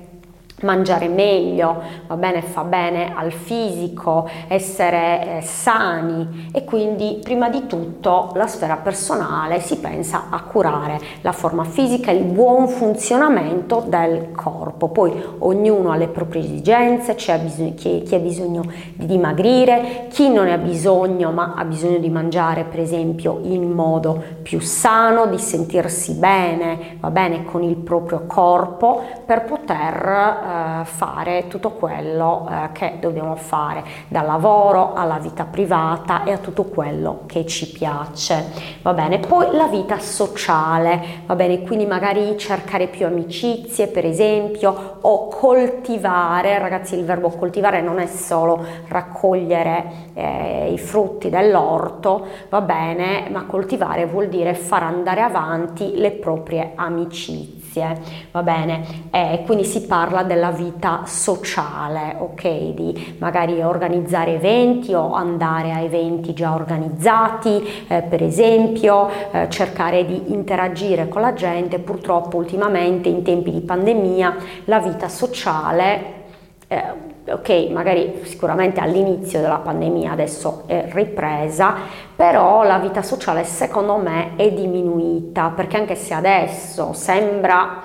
mangiare 0.64 1.08
meglio, 1.08 1.82
va 2.08 2.16
bene, 2.16 2.42
fa 2.42 2.64
bene 2.64 3.14
al 3.16 3.32
fisico, 3.32 4.30
essere 4.48 5.38
eh, 5.38 5.42
sani 5.42 6.50
e 6.54 6.64
quindi 6.64 7.20
prima 7.22 7.50
di 7.50 7.68
tutto 7.68 8.32
la 8.36 8.48
sfera 8.48 8.78
personale 8.78 9.60
si 9.60 9.78
pensa 9.78 10.26
a 10.30 10.42
curare 10.42 11.00
la 11.22 11.32
forma 11.32 11.64
fisica 11.64 12.12
il 12.12 12.24
buon 12.24 12.68
funzionamento 12.68 13.84
del 13.88 14.32
corpo. 14.32 14.90
Poi 14.90 15.14
ognuno 15.40 15.92
ha 15.92 15.96
le 15.96 16.08
proprie 16.08 16.44
esigenze, 16.44 17.16
bisogno, 17.42 17.74
chi, 17.76 18.04
chi 18.04 18.16
ha 18.16 18.20
bisogno 18.20 18.64
di 18.94 19.06
dimagrire, 19.06 20.08
chi 20.10 20.30
non 20.30 20.46
ne 20.46 20.54
ha 20.54 20.58
bisogno 20.58 21.32
ma 21.32 21.54
ha 21.56 21.66
bisogno 21.66 21.98
di 21.98 22.10
mangiare 22.10 22.64
per 22.64 22.80
esempio 22.80 23.40
in 23.44 23.72
modo 23.72 24.22
più 24.42 24.60
sano, 24.60 25.28
di 25.28 25.38
sentirsi 25.38 26.14
bene, 26.14 26.98
va 27.00 27.10
bene, 27.10 27.44
con 27.44 27.64
il 27.64 27.76
proprio 27.76 28.24
corpo 28.26 29.02
per 29.26 29.44
poter 29.44 30.06
eh, 30.06 30.53
eh, 30.54 30.86
fare 30.86 31.48
tutto 31.48 31.72
quello 31.72 32.48
eh, 32.50 32.72
che 32.74 32.98
dobbiamo 33.00 33.36
fare, 33.36 33.84
dal 34.08 34.26
lavoro 34.26 34.94
alla 34.94 35.18
vita 35.18 35.46
privata 35.46 36.24
e 36.24 36.32
a 36.32 36.38
tutto 36.38 36.66
quello 36.66 37.22
che 37.26 37.46
ci 37.46 37.72
piace. 37.72 38.52
Va 38.82 38.94
bene, 38.94 39.20
poi 39.20 39.56
la 39.56 39.68
vita 39.68 39.98
sociale, 39.98 41.24
va 41.26 41.36
bene, 41.36 41.62
quindi 41.64 41.86
magari 41.86 42.38
cercare 42.38 42.88
più 42.88 43.06
amicizie, 43.06 43.88
per 43.88 44.06
esempio, 44.06 44.98
o 45.02 45.28
coltivare, 45.28 46.60
ragazzi, 46.60 46.96
il 46.96 47.06
verbo 47.06 47.30
coltivare 47.30 47.82
non 47.82 48.00
è 48.00 48.06
solo 48.06 48.64
raccogliere 48.88 50.12
eh, 50.14 50.72
i 50.72 50.78
frutti 50.78 51.30
dell'orto, 51.30 52.26
va 52.50 52.62
bene, 52.62 53.28
ma 53.32 53.46
coltivare 53.46 54.06
vuol 54.06 54.28
dire 54.28 54.54
far 54.54 54.84
andare 54.84 55.22
avanti 55.22 55.94
le 55.96 56.12
proprie 56.12 56.74
amicizie 56.76 57.63
va 58.32 58.44
bene? 58.44 59.10
E 59.12 59.44
quindi 59.46 59.64
si 59.64 59.86
parla 59.86 60.24
della 60.24 60.52
vita 60.52 61.04
sociale, 61.06 62.16
ok? 62.20 62.74
Di 62.74 63.16
magari 63.20 63.62
organizzare 63.62 64.36
eventi 64.36 64.94
o 64.94 65.14
andare 65.14 65.72
a 65.72 65.80
eventi 65.80 66.34
già 66.34 66.54
organizzati, 66.54 67.86
eh, 67.88 68.02
per 68.02 68.22
esempio, 68.22 69.10
eh, 69.32 69.50
cercare 69.50 70.06
di 70.06 70.32
interagire 70.34 71.08
con 71.08 71.22
la 71.22 71.34
gente. 71.34 71.80
Purtroppo 71.80 72.38
ultimamente 72.38 73.10
in 73.10 73.24
tempi 73.24 73.52
di 73.52 73.62
pandemia 73.62 74.36
la 74.66 74.80
vita 74.80 75.08
sociale 75.08 76.22
eh, 76.68 77.12
ok, 77.28 77.70
magari 77.72 78.22
sicuramente 78.24 78.80
all'inizio 78.80 79.40
della 79.40 79.58
pandemia 79.58 80.12
adesso 80.12 80.64
è 80.66 80.90
ripresa, 80.92 81.76
però 82.16 82.64
la 82.64 82.80
vita 82.80 83.02
sociale 83.02 83.44
secondo 83.44 83.98
me 83.98 84.36
è 84.36 84.52
diminuita 84.52 85.52
perché 85.56 85.78
anche 85.78 85.96
se 85.96 86.14
adesso 86.14 86.94
sembra 86.94 87.82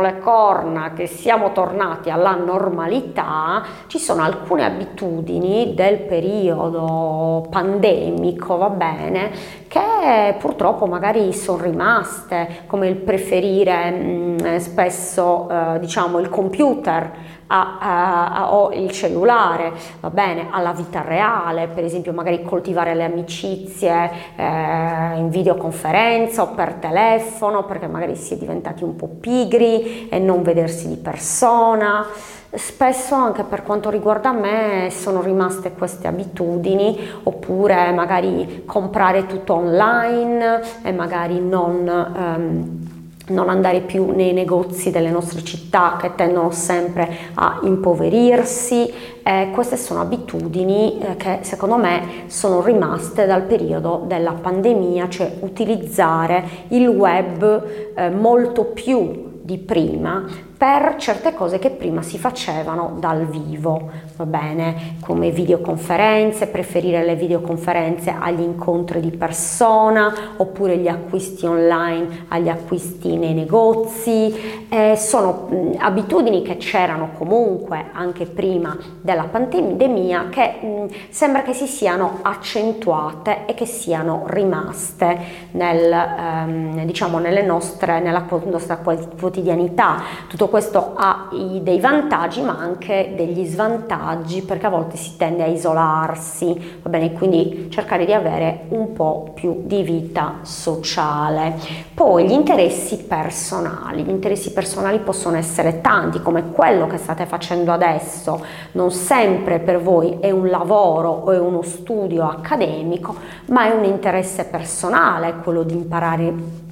le 0.00 0.18
corna, 0.18 0.92
che 0.92 1.06
siamo 1.06 1.52
tornati 1.52 2.10
alla 2.10 2.34
normalità, 2.34 3.64
ci 3.86 3.98
sono 3.98 4.22
alcune 4.22 4.64
abitudini 4.64 5.72
del 5.74 6.00
periodo 6.00 7.46
pandemico, 7.48 8.58
va 8.58 8.68
bene, 8.68 9.30
che 9.66 10.36
purtroppo 10.38 10.86
magari 10.86 11.32
sono 11.32 11.62
rimaste, 11.62 12.64
come 12.66 12.88
il 12.88 12.96
preferire 12.96 13.90
mh, 13.90 14.36
mm, 14.42 14.56
spesso 14.56 15.48
eh, 15.48 15.78
diciamo 15.78 16.18
il 16.18 16.28
computer 16.28 17.36
a, 17.48 17.78
a, 17.78 18.32
a, 18.34 18.54
o 18.54 18.72
il 18.72 18.90
cellulare, 18.90 19.72
va 20.00 20.10
bene, 20.10 20.48
alla 20.50 20.72
vita 20.72 21.02
reale, 21.02 21.68
per 21.68 21.84
esempio 21.84 22.12
magari 22.12 22.42
coltivare 22.42 22.94
le 22.94 23.04
amicizie 23.04 24.10
eh, 24.36 25.16
in 25.16 25.28
videoconferenza 25.30 26.42
o 26.42 26.48
per 26.48 26.74
telefono, 26.74 27.64
perché 27.64 27.86
magari 27.86 28.16
si 28.16 28.34
è 28.34 28.36
diventati 28.36 28.84
un 28.84 28.96
po' 28.96 29.08
pigri 29.20 30.08
e 30.08 30.18
non 30.18 30.42
vedersi 30.42 30.88
di 30.88 30.96
persona. 30.96 32.06
Spesso 32.50 33.14
anche 33.14 33.42
per 33.42 33.62
quanto 33.62 33.90
riguarda 33.90 34.32
me 34.32 34.88
sono 34.90 35.20
rimaste 35.20 35.72
queste 35.72 36.08
abitudini 36.08 36.98
oppure 37.24 37.92
magari 37.92 38.62
comprare 38.64 39.26
tutto 39.26 39.54
online 39.54 40.62
e 40.82 40.92
magari 40.92 41.40
non... 41.40 42.12
Um, 42.16 42.96
non 43.28 43.48
andare 43.48 43.80
più 43.80 44.10
nei 44.10 44.32
negozi 44.32 44.90
delle 44.90 45.10
nostre 45.10 45.42
città 45.42 45.96
che 46.00 46.14
tendono 46.14 46.50
sempre 46.50 47.08
a 47.34 47.60
impoverirsi. 47.62 48.92
Eh, 49.22 49.50
queste 49.52 49.76
sono 49.76 50.00
abitudini 50.00 50.98
eh, 50.98 51.16
che 51.16 51.38
secondo 51.42 51.76
me 51.76 52.24
sono 52.26 52.62
rimaste 52.62 53.26
dal 53.26 53.42
periodo 53.42 54.04
della 54.06 54.32
pandemia, 54.32 55.08
cioè 55.08 55.32
utilizzare 55.40 56.44
il 56.68 56.86
web 56.88 57.94
eh, 57.94 58.10
molto 58.10 58.64
più 58.64 59.40
di 59.42 59.58
prima 59.58 60.46
per 60.58 60.96
certe 60.98 61.34
cose 61.34 61.60
che 61.60 61.70
prima 61.70 62.02
si 62.02 62.18
facevano 62.18 62.96
dal 62.98 63.26
vivo, 63.26 63.90
va 64.16 64.26
bene, 64.26 64.96
come 65.00 65.30
videoconferenze, 65.30 66.48
preferire 66.48 67.04
le 67.04 67.14
videoconferenze 67.14 68.12
agli 68.18 68.40
incontri 68.40 68.98
di 68.98 69.12
persona 69.12 70.12
oppure 70.36 70.76
gli 70.78 70.88
acquisti 70.88 71.46
online 71.46 72.24
agli 72.26 72.48
acquisti 72.48 73.16
nei 73.16 73.34
negozi, 73.34 74.66
eh, 74.68 74.96
sono 74.96 75.46
mh, 75.48 75.76
abitudini 75.78 76.42
che 76.42 76.56
c'erano 76.56 77.10
comunque 77.16 77.90
anche 77.92 78.26
prima 78.26 78.76
della 79.00 79.28
pandemia 79.30 80.28
che 80.28 80.58
mh, 80.60 80.86
sembra 81.10 81.42
che 81.42 81.52
si 81.52 81.68
siano 81.68 82.18
accentuate 82.22 83.46
e 83.46 83.54
che 83.54 83.66
siano 83.66 84.24
rimaste 84.26 85.18
nel, 85.52 85.92
ehm, 85.92 86.84
diciamo 86.84 87.20
nostre, 87.20 88.00
nella 88.00 88.26
nostra 88.28 88.78
quotidianità. 88.78 90.02
Tutto 90.26 90.47
questo 90.48 90.92
ha 90.94 91.28
dei 91.30 91.80
vantaggi 91.80 92.40
ma 92.40 92.56
anche 92.58 93.12
degli 93.16 93.44
svantaggi 93.44 94.42
perché 94.42 94.66
a 94.66 94.70
volte 94.70 94.96
si 94.96 95.16
tende 95.16 95.42
a 95.42 95.46
isolarsi, 95.46 96.80
va 96.82 96.90
bene? 96.90 97.12
Quindi 97.12 97.68
cercare 97.70 98.04
di 98.04 98.12
avere 98.12 98.64
un 98.68 98.92
po' 98.92 99.30
più 99.34 99.62
di 99.64 99.82
vita 99.82 100.40
sociale. 100.42 101.54
Poi 101.94 102.26
gli 102.26 102.32
interessi 102.32 102.98
personali, 102.98 104.02
gli 104.02 104.10
interessi 104.10 104.52
personali 104.52 104.98
possono 104.98 105.36
essere 105.36 105.80
tanti 105.80 106.20
come 106.20 106.50
quello 106.50 106.86
che 106.86 106.96
state 106.96 107.26
facendo 107.26 107.72
adesso, 107.72 108.44
non 108.72 108.90
sempre 108.90 109.58
per 109.58 109.80
voi 109.80 110.18
è 110.20 110.30
un 110.30 110.48
lavoro 110.48 111.10
o 111.10 111.32
è 111.32 111.38
uno 111.38 111.62
studio 111.62 112.24
accademico, 112.24 113.14
ma 113.46 113.66
è 113.66 113.74
un 113.74 113.84
interesse 113.84 114.44
personale 114.44 115.36
quello 115.42 115.62
di 115.62 115.74
imparare 115.74 116.66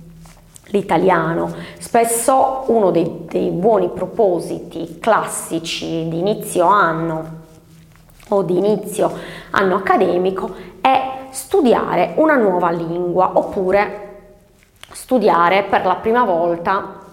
l'italiano. 0.67 1.55
Spesso 1.79 2.65
uno 2.67 2.91
dei, 2.91 3.25
dei, 3.29 3.51
buoni 3.51 3.89
propositi 3.91 4.99
classici 4.99 6.09
di 6.09 6.19
inizio 6.19 6.67
anno 6.67 7.45
o 8.29 8.43
di 8.43 8.57
inizio 8.57 9.13
anno 9.51 9.77
accademico 9.77 10.53
è 10.81 11.29
studiare 11.31 12.15
una 12.17 12.35
nuova 12.35 12.71
lingua 12.71 13.33
oppure 13.35 14.05
studiare 14.91 15.65
per 15.65 15.85
la 15.85 15.97
prima 15.97 16.25
volta 16.25 17.05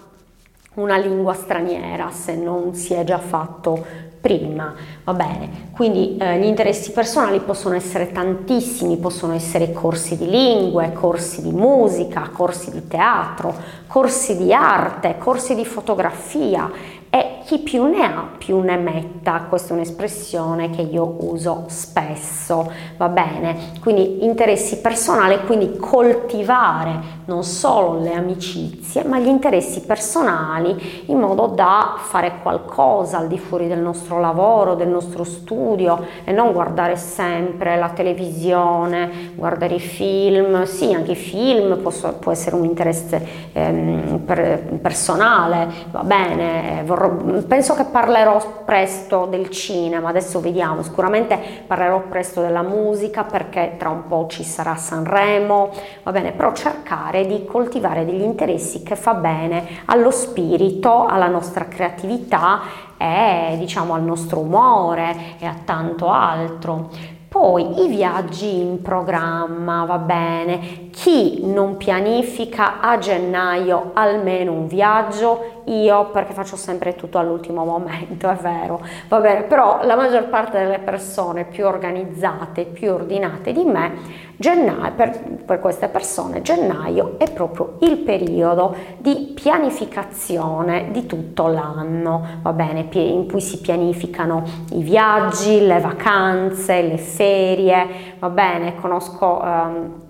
una 0.74 0.96
lingua 0.96 1.34
straniera 1.34 2.10
se 2.10 2.34
non 2.34 2.74
si 2.74 2.94
è 2.94 3.04
già 3.04 3.18
fatto 3.18 3.84
prima, 4.24 4.74
va 5.04 5.12
bene? 5.12 5.68
Quindi 5.70 6.16
eh, 6.16 6.38
gli 6.38 6.46
interessi 6.46 6.92
personali 6.92 7.40
possono 7.40 7.74
essere 7.74 8.10
tantissimi, 8.10 8.96
possono 8.96 9.34
essere 9.34 9.70
corsi 9.70 10.16
di 10.16 10.30
lingue, 10.30 10.94
corsi 10.94 11.42
di 11.42 11.52
musica, 11.52 12.30
corsi 12.32 12.70
di 12.70 12.88
teatro, 12.88 13.54
corsi 13.86 14.38
di 14.38 14.54
arte, 14.54 15.18
corsi 15.18 15.54
di 15.54 15.66
fotografia 15.66 16.70
e 17.10 17.40
chi 17.44 17.58
più 17.58 17.84
ne 17.84 18.02
ha 18.02 18.28
più 18.38 18.60
ne 18.60 18.76
metta, 18.76 19.46
questa 19.48 19.72
è 19.72 19.76
un'espressione 19.76 20.70
che 20.70 20.82
io 20.82 21.16
uso 21.20 21.64
spesso, 21.68 22.70
va 22.96 23.08
bene? 23.08 23.72
Quindi 23.80 24.24
interessi 24.24 24.78
personali, 24.80 25.38
quindi 25.46 25.76
coltivare 25.76 27.22
non 27.26 27.42
solo 27.42 28.00
le 28.00 28.14
amicizie, 28.14 29.04
ma 29.04 29.18
gli 29.18 29.28
interessi 29.28 29.82
personali 29.82 31.04
in 31.06 31.18
modo 31.18 31.46
da 31.46 31.94
fare 31.96 32.40
qualcosa 32.42 33.18
al 33.18 33.28
di 33.28 33.38
fuori 33.38 33.66
del 33.66 33.78
nostro 33.78 34.20
lavoro, 34.20 34.74
del 34.74 34.88
nostro 34.88 35.24
studio 35.24 36.04
e 36.24 36.32
non 36.32 36.52
guardare 36.52 36.96
sempre 36.96 37.76
la 37.76 37.90
televisione, 37.90 39.32
guardare 39.34 39.76
i 39.76 39.80
film, 39.80 40.64
sì 40.64 40.92
anche 40.92 41.12
i 41.12 41.16
film 41.16 41.78
posso, 41.78 42.14
può 42.20 42.32
essere 42.32 42.56
un 42.56 42.64
interesse 42.64 43.26
ehm, 43.52 44.18
per, 44.24 44.78
personale, 44.80 45.68
va 45.90 46.02
bene, 46.02 46.82
vorrò 46.84 47.10
penso 47.42 47.74
che 47.74 47.84
parlerò 47.84 48.62
presto 48.64 49.26
del 49.26 49.50
cinema, 49.50 50.08
adesso 50.08 50.40
vediamo, 50.40 50.82
sicuramente 50.82 51.38
parlerò 51.66 52.02
presto 52.08 52.40
della 52.40 52.62
musica 52.62 53.24
perché 53.24 53.74
tra 53.78 53.88
un 53.88 54.06
po' 54.06 54.26
ci 54.28 54.44
sarà 54.44 54.76
Sanremo, 54.76 55.70
va 56.02 56.12
bene, 56.12 56.32
però 56.32 56.52
cercare 56.52 57.26
di 57.26 57.44
coltivare 57.44 58.04
degli 58.04 58.22
interessi 58.22 58.82
che 58.82 58.96
fa 58.96 59.14
bene 59.14 59.82
allo 59.86 60.10
spirito, 60.10 61.06
alla 61.06 61.28
nostra 61.28 61.66
creatività 61.66 62.60
e 62.96 63.56
diciamo 63.58 63.94
al 63.94 64.02
nostro 64.02 64.40
umore 64.40 65.36
e 65.38 65.46
a 65.46 65.56
tanto 65.64 66.10
altro. 66.10 66.90
Poi 67.28 67.82
i 67.84 67.88
viaggi 67.88 68.60
in 68.60 68.80
programma, 68.80 69.84
va 69.84 69.98
bene. 69.98 70.83
Chi 70.94 71.40
non 71.44 71.76
pianifica 71.76 72.78
a 72.78 72.98
gennaio 72.98 73.90
almeno 73.94 74.52
un 74.52 74.68
viaggio? 74.68 75.62
Io 75.64 76.10
perché 76.10 76.32
faccio 76.32 76.54
sempre 76.54 76.94
tutto 76.94 77.18
all'ultimo 77.18 77.64
momento, 77.64 78.30
è 78.30 78.36
vero, 78.36 78.80
va 79.08 79.18
bene, 79.18 79.42
però 79.42 79.80
la 79.82 79.96
maggior 79.96 80.28
parte 80.28 80.58
delle 80.58 80.78
persone 80.78 81.46
più 81.46 81.66
organizzate, 81.66 82.64
più 82.64 82.92
ordinate 82.92 83.52
di 83.52 83.64
me 83.64 84.22
Gennaio, 84.36 84.92
per, 84.94 85.18
per, 85.44 85.58
queste 85.58 85.88
persone 85.88 86.42
gennaio 86.42 87.18
è 87.18 87.30
proprio 87.32 87.76
il 87.80 87.98
periodo 87.98 88.74
di 88.98 89.32
pianificazione 89.34 90.90
di 90.92 91.06
tutto 91.06 91.48
l'anno, 91.48 92.40
va 92.42 92.52
bene, 92.52 92.88
in 92.92 93.28
cui 93.28 93.40
si 93.40 93.60
pianificano 93.60 94.44
i 94.72 94.82
viaggi, 94.82 95.64
le 95.64 95.80
vacanze, 95.80 96.82
le 96.82 96.98
ferie, 96.98 97.86
va 98.20 98.28
bene, 98.28 98.76
conosco... 98.76 99.40
Um, 99.42 100.02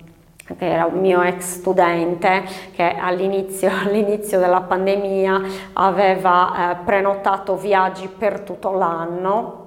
che 0.47 0.69
era 0.69 0.85
un 0.85 1.01
mio 1.01 1.23
ex 1.23 1.59
studente 1.59 2.45
che 2.75 2.95
all'inizio, 2.97 3.71
all'inizio 3.85 4.39
della 4.39 4.61
pandemia 4.61 5.41
aveva 5.73 6.73
eh, 6.73 6.77
prenotato 6.85 7.57
viaggi 7.57 8.09
per 8.09 8.41
tutto 8.41 8.71
l'anno, 8.73 9.63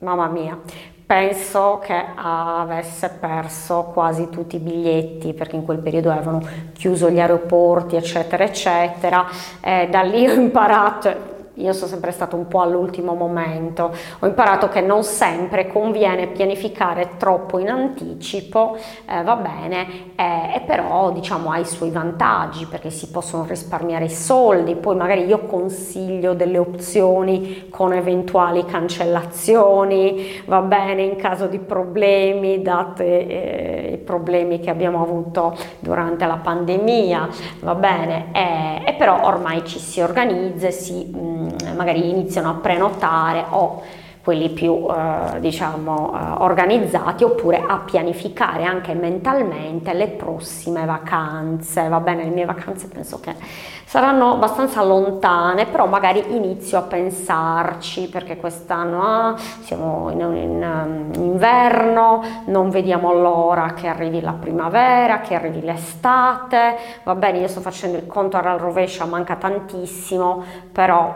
mamma 0.00 0.26
mia, 0.26 0.58
penso 1.06 1.80
che 1.82 2.04
avesse 2.16 3.16
perso 3.20 3.90
quasi 3.92 4.28
tutti 4.28 4.56
i 4.56 4.58
biglietti 4.58 5.32
perché 5.32 5.54
in 5.54 5.64
quel 5.64 5.78
periodo 5.78 6.10
avevano 6.10 6.42
chiuso 6.72 7.08
gli 7.08 7.20
aeroporti 7.20 7.94
eccetera 7.94 8.42
eccetera. 8.42 9.26
E 9.60 9.88
da 9.88 10.02
lì 10.02 10.28
ho 10.28 10.32
imparato 10.32 11.35
io 11.56 11.72
sono 11.72 11.88
sempre 11.88 12.10
stato 12.10 12.36
un 12.36 12.48
po' 12.48 12.60
all'ultimo 12.60 13.14
momento, 13.14 13.94
ho 14.18 14.26
imparato 14.26 14.68
che 14.68 14.80
non 14.80 15.04
sempre 15.04 15.66
conviene 15.66 16.26
pianificare 16.26 17.16
troppo 17.16 17.58
in 17.58 17.70
anticipo, 17.70 18.76
eh, 19.08 19.22
va 19.22 19.36
bene, 19.36 19.86
eh, 20.16 20.56
e 20.56 20.60
però 20.66 21.10
diciamo 21.12 21.50
ha 21.50 21.58
i 21.58 21.64
suoi 21.64 21.90
vantaggi 21.90 22.66
perché 22.66 22.90
si 22.90 23.10
possono 23.10 23.44
risparmiare 23.44 24.08
soldi, 24.08 24.74
poi 24.74 24.96
magari 24.96 25.24
io 25.24 25.40
consiglio 25.46 26.34
delle 26.34 26.58
opzioni 26.58 27.68
con 27.70 27.92
eventuali 27.92 28.64
cancellazioni, 28.64 30.42
va 30.46 30.60
bene, 30.60 31.02
in 31.02 31.16
caso 31.16 31.46
di 31.46 31.58
problemi, 31.58 32.60
date 32.60 33.26
eh, 33.26 33.92
i 33.94 33.98
problemi 33.98 34.60
che 34.60 34.68
abbiamo 34.68 35.02
avuto 35.02 35.56
durante 35.78 36.26
la 36.26 36.36
pandemia, 36.36 37.28
va 37.60 37.74
bene, 37.74 38.26
e 38.32 38.94
però 38.98 39.24
ormai 39.24 39.64
ci 39.64 39.78
si 39.78 40.00
organizza 40.00 40.66
e 40.66 40.70
si... 40.70 41.04
Mh, 41.06 41.44
mm, 41.44 41.45
magari 41.76 42.08
iniziano 42.08 42.50
a 42.50 42.54
prenotare 42.54 43.44
o 43.50 43.82
quelli 44.26 44.48
più 44.48 44.88
eh, 44.90 45.38
diciamo 45.38 46.12
eh, 46.12 46.42
organizzati 46.42 47.22
oppure 47.22 47.62
a 47.64 47.76
pianificare 47.76 48.64
anche 48.64 48.92
mentalmente 48.92 49.92
le 49.92 50.08
prossime 50.08 50.84
vacanze. 50.84 51.86
Va 51.86 52.00
bene 52.00 52.24
le 52.24 52.30
mie 52.30 52.44
vacanze 52.44 52.88
penso 52.88 53.20
che 53.20 53.36
saranno 53.84 54.32
abbastanza 54.32 54.82
lontane 54.82 55.66
però 55.66 55.86
magari 55.86 56.34
inizio 56.34 56.76
a 56.76 56.82
pensarci 56.82 58.08
perché 58.08 58.36
quest'anno 58.36 59.00
ah, 59.00 59.36
siamo 59.60 60.10
in, 60.10 60.18
in, 60.18 60.34
in 60.34 61.10
um, 61.14 61.22
inverno 61.22 62.20
non 62.46 62.70
vediamo 62.70 63.12
l'ora 63.12 63.74
che 63.74 63.86
arrivi 63.86 64.20
la 64.20 64.32
primavera 64.32 65.20
che 65.20 65.36
arrivi 65.36 65.60
l'estate. 65.60 66.76
Va 67.04 67.14
bene 67.14 67.38
io 67.38 67.46
sto 67.46 67.60
facendo 67.60 67.96
il 67.96 68.08
conto 68.08 68.36
alla 68.36 68.56
rovescia 68.56 69.04
manca 69.04 69.36
tantissimo 69.36 70.42
però 70.72 71.14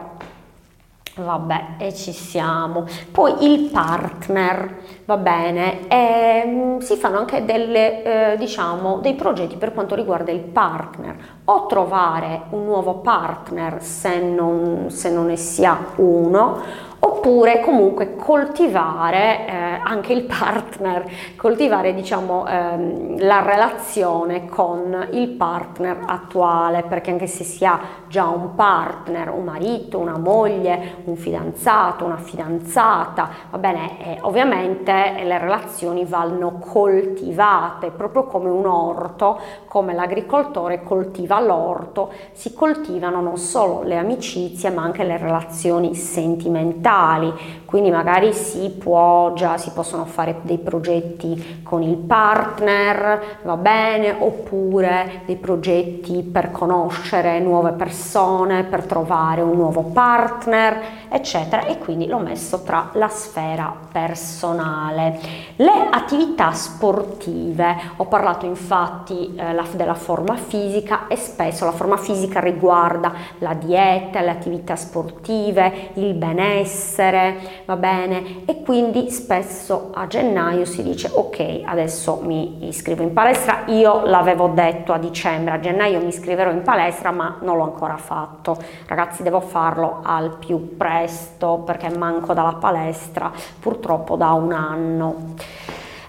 Vabbè, 1.16 1.74
e 1.78 1.92
ci 1.94 2.12
siamo. 2.12 2.86
Poi 3.10 3.44
il 3.44 3.68
partner, 3.70 4.76
va 5.04 5.16
bene, 5.16 5.88
e, 5.88 6.42
ehm, 6.44 6.78
si 6.78 6.94
fanno 6.96 7.18
anche 7.18 7.44
delle, 7.44 8.32
eh, 8.32 8.36
diciamo, 8.38 8.98
dei 9.00 9.14
progetti 9.14 9.56
per 9.56 9.72
quanto 9.72 9.94
riguarda 9.96 10.30
il 10.30 10.40
partner, 10.40 11.39
o 11.50 11.66
trovare 11.66 12.42
un 12.50 12.64
nuovo 12.64 12.94
partner 12.98 13.82
se 13.82 14.20
non, 14.20 14.86
se 14.88 15.10
non 15.10 15.26
ne 15.26 15.36
si 15.36 15.64
ha 15.64 15.76
uno, 15.96 16.62
oppure 17.02 17.60
comunque 17.60 18.14
coltivare 18.14 19.46
eh, 19.46 19.80
anche 19.82 20.12
il 20.12 20.24
partner, 20.24 21.10
coltivare 21.36 21.94
diciamo 21.94 22.46
ehm, 22.46 23.20
la 23.20 23.42
relazione 23.42 24.46
con 24.46 25.08
il 25.12 25.28
partner 25.30 25.98
attuale, 26.06 26.82
perché 26.82 27.10
anche 27.10 27.26
se 27.26 27.42
si 27.42 27.64
ha 27.64 27.80
già 28.06 28.26
un 28.26 28.54
partner, 28.54 29.30
un 29.30 29.44
marito, 29.44 29.98
una 29.98 30.18
moglie, 30.18 30.96
un 31.04 31.16
fidanzato, 31.16 32.04
una 32.04 32.16
fidanzata, 32.16 33.28
va 33.50 33.58
bene, 33.58 34.04
eh, 34.04 34.18
ovviamente 34.22 34.92
le 35.22 35.38
relazioni 35.38 36.04
vanno 36.04 36.58
coltivate, 36.58 37.90
proprio 37.90 38.24
come 38.24 38.50
un 38.50 38.66
orto, 38.66 39.38
come 39.66 39.94
l'agricoltore 39.94 40.82
coltiva 40.82 41.39
l'orto, 41.40 42.12
si 42.32 42.52
coltivano 42.54 43.20
non 43.20 43.36
solo 43.36 43.82
le 43.82 43.96
amicizie 43.96 44.70
ma 44.70 44.82
anche 44.82 45.04
le 45.04 45.16
relazioni 45.16 45.94
sentimentali, 45.94 47.32
quindi 47.64 47.90
magari 47.90 48.32
si 48.32 48.70
può 48.70 49.32
già 49.34 49.56
si 49.56 49.70
possono 49.70 50.04
fare 50.04 50.40
dei 50.42 50.58
progetti 50.58 51.60
con 51.62 51.82
il 51.82 51.96
partner, 51.96 53.38
va 53.42 53.56
bene, 53.56 54.16
oppure 54.18 55.22
dei 55.26 55.36
progetti 55.36 56.22
per 56.22 56.50
conoscere 56.50 57.38
nuove 57.40 57.72
persone, 57.72 58.64
per 58.64 58.84
trovare 58.84 59.40
un 59.40 59.56
nuovo 59.56 59.82
partner, 59.82 60.80
eccetera. 61.08 61.66
E 61.66 61.78
quindi 61.78 62.06
l'ho 62.06 62.18
messo 62.18 62.62
tra 62.62 62.90
la 62.94 63.08
sfera 63.08 63.74
personale. 63.90 65.18
Le 65.56 65.88
attività 65.90 66.52
sportive, 66.52 67.76
ho 67.96 68.06
parlato 68.06 68.46
infatti 68.46 69.34
eh, 69.36 69.52
la, 69.52 69.64
della 69.72 69.94
forma 69.94 70.36
fisica 70.36 71.06
e 71.06 71.16
spesso 71.20 71.64
la 71.64 71.72
forma 71.72 71.96
fisica 71.96 72.40
riguarda 72.40 73.12
la 73.38 73.54
dieta, 73.54 74.20
le 74.20 74.30
attività 74.30 74.74
sportive, 74.74 75.90
il 75.94 76.14
benessere, 76.14 77.62
va 77.66 77.76
bene, 77.76 78.44
e 78.46 78.62
quindi 78.62 79.10
spesso 79.10 79.90
a 79.94 80.06
gennaio 80.06 80.64
si 80.64 80.82
dice 80.82 81.10
ok, 81.12 81.62
adesso 81.64 82.20
mi 82.22 82.66
iscrivo 82.66 83.02
in 83.02 83.12
palestra, 83.12 83.64
io 83.66 84.04
l'avevo 84.06 84.48
detto 84.48 84.92
a 84.92 84.98
dicembre, 84.98 85.54
a 85.54 85.60
gennaio 85.60 86.00
mi 86.00 86.08
iscriverò 86.08 86.50
in 86.50 86.62
palestra 86.62 87.10
ma 87.10 87.36
non 87.42 87.56
l'ho 87.56 87.64
ancora 87.64 87.96
fatto, 87.96 88.56
ragazzi 88.86 89.22
devo 89.22 89.40
farlo 89.40 90.00
al 90.02 90.36
più 90.38 90.76
presto 90.76 91.62
perché 91.64 91.90
manco 91.96 92.32
dalla 92.32 92.54
palestra 92.54 93.30
purtroppo 93.60 94.16
da 94.16 94.32
un 94.32 94.52
anno. 94.52 95.34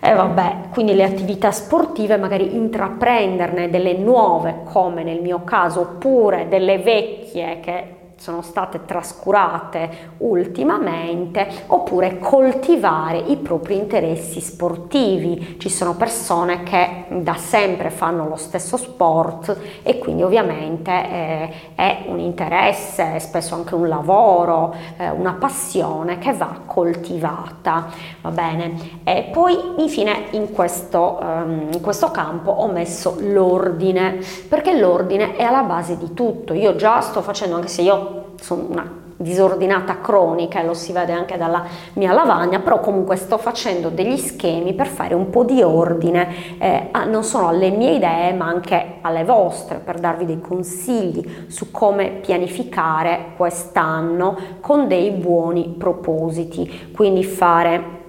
E 0.03 0.13
vabbè, 0.13 0.69
quindi 0.71 0.95
le 0.95 1.03
attività 1.03 1.51
sportive, 1.51 2.17
magari 2.17 2.55
intraprenderne 2.55 3.69
delle 3.69 3.93
nuove, 3.93 4.61
come 4.63 5.03
nel 5.03 5.21
mio 5.21 5.43
caso, 5.43 5.81
oppure 5.81 6.47
delle 6.47 6.79
vecchie 6.79 7.59
che 7.59 7.95
sono 8.21 8.43
state 8.43 8.85
trascurate 8.85 10.11
ultimamente, 10.17 11.47
oppure 11.65 12.19
coltivare 12.19 13.17
i 13.17 13.37
propri 13.37 13.77
interessi 13.77 14.39
sportivi. 14.41 15.55
Ci 15.57 15.69
sono 15.69 15.95
persone 15.95 16.61
che 16.61 17.05
da 17.09 17.33
sempre 17.33 17.89
fanno 17.89 18.27
lo 18.27 18.35
stesso 18.35 18.77
sport 18.77 19.57
e 19.81 19.97
quindi 19.97 20.21
ovviamente 20.21 20.91
eh, 20.91 21.53
è 21.73 22.03
un 22.09 22.19
interesse, 22.19 23.19
spesso 23.19 23.55
anche 23.55 23.73
un 23.73 23.87
lavoro, 23.87 24.75
eh, 24.97 25.09
una 25.09 25.33
passione 25.33 26.19
che 26.19 26.31
va 26.33 26.59
coltivata. 26.63 27.87
Va 28.21 28.29
bene? 28.29 28.99
E 29.03 29.29
poi 29.31 29.57
infine 29.77 30.25
in 30.31 30.51
questo, 30.51 31.17
um, 31.19 31.69
in 31.71 31.81
questo 31.81 32.11
campo 32.11 32.51
ho 32.51 32.67
messo 32.67 33.17
l'ordine, 33.19 34.19
perché 34.47 34.77
l'ordine 34.77 35.35
è 35.37 35.43
alla 35.43 35.63
base 35.63 35.97
di 35.97 36.13
tutto. 36.13 36.53
Io 36.53 36.75
già 36.75 37.01
sto 37.01 37.23
facendo, 37.23 37.55
anche 37.55 37.67
se 37.67 37.81
io 37.81 38.09
sono 38.41 38.65
una 38.69 38.99
disordinata 39.21 40.01
cronica 40.01 40.59
e 40.59 40.65
lo 40.65 40.73
si 40.73 40.91
vede 40.91 41.11
anche 41.11 41.37
dalla 41.37 41.63
mia 41.93 42.11
lavagna, 42.11 42.59
però 42.59 42.79
comunque 42.79 43.15
sto 43.15 43.37
facendo 43.37 43.89
degli 43.89 44.17
schemi 44.17 44.73
per 44.73 44.87
fare 44.87 45.13
un 45.13 45.29
po' 45.29 45.43
di 45.43 45.61
ordine 45.61 46.57
eh, 46.57 46.87
a, 46.91 47.05
non 47.05 47.23
solo 47.23 47.47
alle 47.47 47.69
mie 47.69 47.93
idee 47.93 48.33
ma 48.33 48.47
anche 48.47 48.95
alle 49.01 49.23
vostre 49.23 49.77
per 49.77 49.99
darvi 49.99 50.25
dei 50.25 50.41
consigli 50.41 51.45
su 51.47 51.69
come 51.71 52.19
pianificare 52.21 53.33
quest'anno 53.37 54.35
con 54.59 54.87
dei 54.87 55.11
buoni 55.11 55.75
propositi, 55.77 56.91
quindi 56.93 57.23
fare 57.23 57.99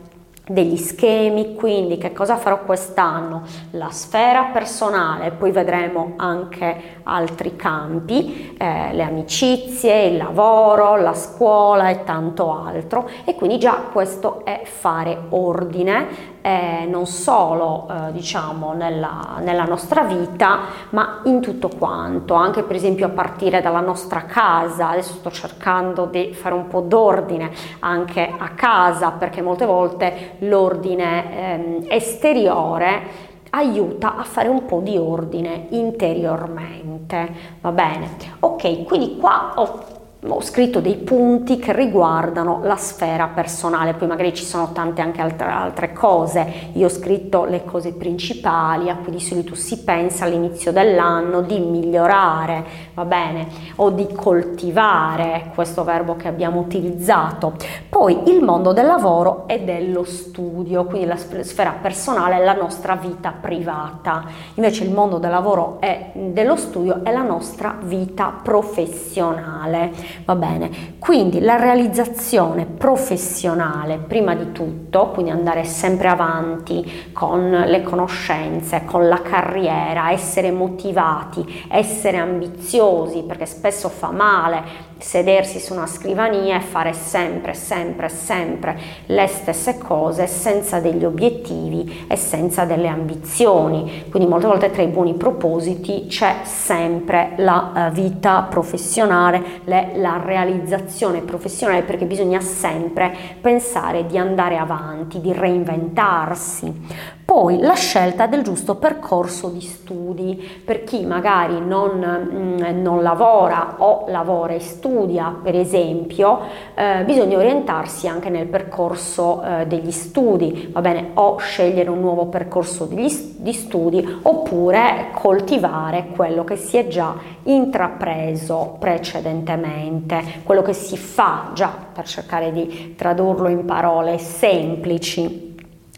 degli 0.53 0.77
schemi, 0.77 1.55
quindi 1.55 1.97
che 1.99 2.13
cosa 2.13 2.37
farò 2.37 2.63
quest'anno? 2.65 3.43
La 3.73 3.91
sfera 3.91 4.51
personale, 4.53 5.31
poi 5.31 5.51
vedremo 5.51 6.13
anche 6.17 7.01
altri 7.05 7.57
campi, 7.57 8.55
eh, 8.59 8.93
le 8.93 9.03
amicizie, 9.03 10.05
il 10.05 10.17
lavoro, 10.19 10.97
la 10.97 11.15
scuola 11.15 11.89
e 11.89 12.05
tanto 12.05 12.53
altro 12.53 13.09
e 13.25 13.35
quindi 13.35 13.59
già 13.59 13.89
questo 13.91 14.45
è 14.45 14.63
fare 14.65 15.19
ordine 15.31 16.41
eh, 16.43 16.87
non 16.89 17.07
solo 17.07 17.89
eh, 17.89 18.13
diciamo 18.13 18.73
nella, 18.73 19.39
nella, 19.41 19.65
nostra 19.65 20.03
vita 20.03 20.59
ma 20.91 21.21
in 21.25 21.41
tutto 21.41 21.69
quanto, 21.69 22.35
anche 22.35 22.65
per 22.65 22.77
esempio 22.77 23.07
a 23.07 23.11
partire 23.11 23.61
dalla 23.61 23.81
nostra 23.81 24.25
casa, 24.25 24.91
adesso 24.91 25.15
sto 25.15 25.31
cercando 25.31 26.07
di 26.07 26.35
fare 26.35 26.55
un 26.55 26.67
po' 26.67 26.81
d'ordine 26.81 27.51
anche 27.79 28.35
a 28.37 28.51
casa 28.51 29.13
perché 29.13 29.41
molte 29.41 29.65
volte 29.65 30.37
l'ordine 30.41 31.37
ehm, 31.37 31.85
esteriore 31.89 33.31
aiuta 33.51 34.17
a 34.17 34.25
fare 34.25 34.49
un 34.49 34.65
po' 34.65 34.81
di 34.81 34.97
ordine 34.97 35.67
interiormente, 35.71 37.31
va 37.61 37.71
bene? 37.71 38.09
Ok, 38.41 38.85
quindi 38.85 39.17
qua 39.19 39.53
ho 39.57 39.92
ho 40.25 40.41
scritto 40.41 40.81
dei 40.81 40.99
punti 40.99 41.59
che 41.59 41.73
riguardano 41.73 42.61
la 42.63 42.77
sfera 42.77 43.27
personale, 43.27 43.95
poi 43.95 44.07
magari 44.07 44.33
ci 44.33 44.45
sono 44.45 44.71
tante 44.73 45.03
anche 45.03 45.21
altre, 45.21 45.49
altre, 45.49 45.93
cose, 45.93 46.71
io 46.75 46.87
ho 46.87 46.91
scritto 46.91 47.45
le 47.45 47.65
cose 47.65 47.93
principali 47.93 48.89
a 48.89 48.97
cui 48.97 49.11
di 49.11 49.21
solito 49.21 49.57
si 49.57 49.83
pensa 49.83 50.25
all'inizio 50.25 50.71
dell'anno 50.71 51.41
di 51.41 51.59
migliorare, 51.59 52.65
va 52.95 53.05
bene, 53.05 53.49
o 53.77 53.91
di 53.91 54.07
coltivare, 54.15 55.51
questo 55.55 55.83
verbo 55.83 56.15
che 56.15 56.29
abbiamo 56.29 56.61
utilizzato. 56.61 57.55
Poi 57.89 58.31
il 58.31 58.45
mondo 58.45 58.73
del 58.73 58.87
lavoro 58.87 59.49
e 59.49 59.63
dello 59.63 60.05
studio, 60.05 60.85
quindi 60.85 61.09
la 61.09 61.17
sfera 61.17 61.75
personale 61.81 62.37
è 62.37 62.45
la 62.45 62.55
nostra 62.55 62.95
vita 62.95 63.35
privata, 63.39 64.25
invece 64.55 64.85
il 64.85 64.93
mondo 64.93 65.19
del 65.19 65.31
lavoro 65.31 65.79
e 65.81 66.13
dello 66.15 66.55
studio 66.55 67.03
è 67.03 67.11
la 67.11 67.23
nostra 67.23 67.77
vita 67.83 68.33
professionale 68.41 70.11
va 70.25 70.35
bene? 70.35 70.97
Quindi 70.99 71.41
la 71.41 71.57
realizzazione 71.57 72.65
professionale 72.67 73.99
prima 73.99 74.35
di 74.35 74.53
tutto, 74.53 75.09
quindi 75.09 75.31
andare 75.31 75.65
sempre 75.65 76.09
avanti 76.09 77.11
con 77.13 77.51
le 77.51 77.83
conoscenze, 77.83 78.85
con 78.85 79.09
la 79.09 79.21
carriera, 79.23 80.11
essere 80.11 80.51
motivati, 80.51 81.65
essere 81.69 82.19
ambiziosi, 82.19 83.23
perché 83.23 83.47
spesso 83.47 83.89
fa 83.89 84.11
male 84.11 84.91
sedersi 85.03 85.59
su 85.59 85.73
una 85.75 85.87
scrivania 85.87 86.57
e 86.57 86.61
fare 86.61 86.93
sempre, 86.93 87.55
sempre, 87.55 88.09
sempre 88.09 88.79
le 89.07 89.27
stesse 89.27 89.77
cose 89.79 90.27
senza 90.27 90.79
degli 90.79 91.05
obiettivi 91.05 92.07
e 92.09 92.17
senza 92.17 92.65
delle 92.65 92.89
ambizioni. 92.89 94.05
Quindi 94.09 94.29
molte 94.29 94.47
volte 94.47 94.71
tra 94.71 94.83
i 94.83 94.87
buoni 94.87 95.15
propositi 95.15 96.07
c'è 96.07 96.37
sempre 96.45 97.33
la 97.37 97.89
uh, 97.91 97.93
vita 97.93 98.47
professionale, 98.49 99.43
le, 99.65 99.93
la 99.97 100.21
realizzazione 100.25 101.21
professionale 101.21 101.83
perché 101.83 102.05
bisogna 102.05 102.41
sempre 102.41 103.13
pensare 103.41 104.07
di 104.07 104.17
andare 104.17 104.57
avanti, 104.57 105.21
di 105.21 105.33
reinventarsi. 105.33 107.11
Poi 107.25 107.61
la 107.61 107.75
scelta 107.75 108.27
del 108.27 108.43
giusto 108.43 108.77
percorso 108.77 109.49
di 109.49 109.61
studi 109.61 110.63
per 110.65 110.85
chi 110.85 111.07
magari 111.07 111.61
non, 111.61 111.99
mm, 111.99 112.83
non 112.83 113.03
lavora 113.03 113.77
o 113.79 114.05
lavora 114.09 114.53
e 114.53 114.61
studia 114.61 114.92
studia, 114.93 115.35
per 115.43 115.57
esempio, 115.57 116.41
eh, 116.75 117.03
bisogna 117.05 117.39
orientarsi 117.39 118.07
anche 118.07 118.29
nel 118.29 118.47
percorso 118.47 119.43
eh, 119.43 119.67
degli 119.67 119.91
studi, 119.91 120.69
va 120.71 120.83
bene, 120.83 121.13
o 121.15 121.39
scegliere 121.39 121.89
un 121.89 122.01
nuovo 122.01 122.27
percorso 122.27 122.85
di, 122.85 123.35
di 123.39 123.53
studi 123.55 124.19
oppure 124.23 125.09
coltivare 125.15 126.09
quello 126.15 126.45
che 126.45 126.57
si 126.57 126.77
è 126.77 126.89
già 126.89 127.15
intrapreso 127.45 128.77
precedentemente, 128.79 130.23
quello 130.45 130.63
che 130.63 130.75
si 130.75 130.99
fa 130.99 131.51
già 131.55 131.75
per 131.93 132.07
cercare 132.07 132.53
di 132.53 132.95
tradurlo 132.95 133.49
in 133.49 133.65
parole 133.65 134.19
semplici. 134.19 135.52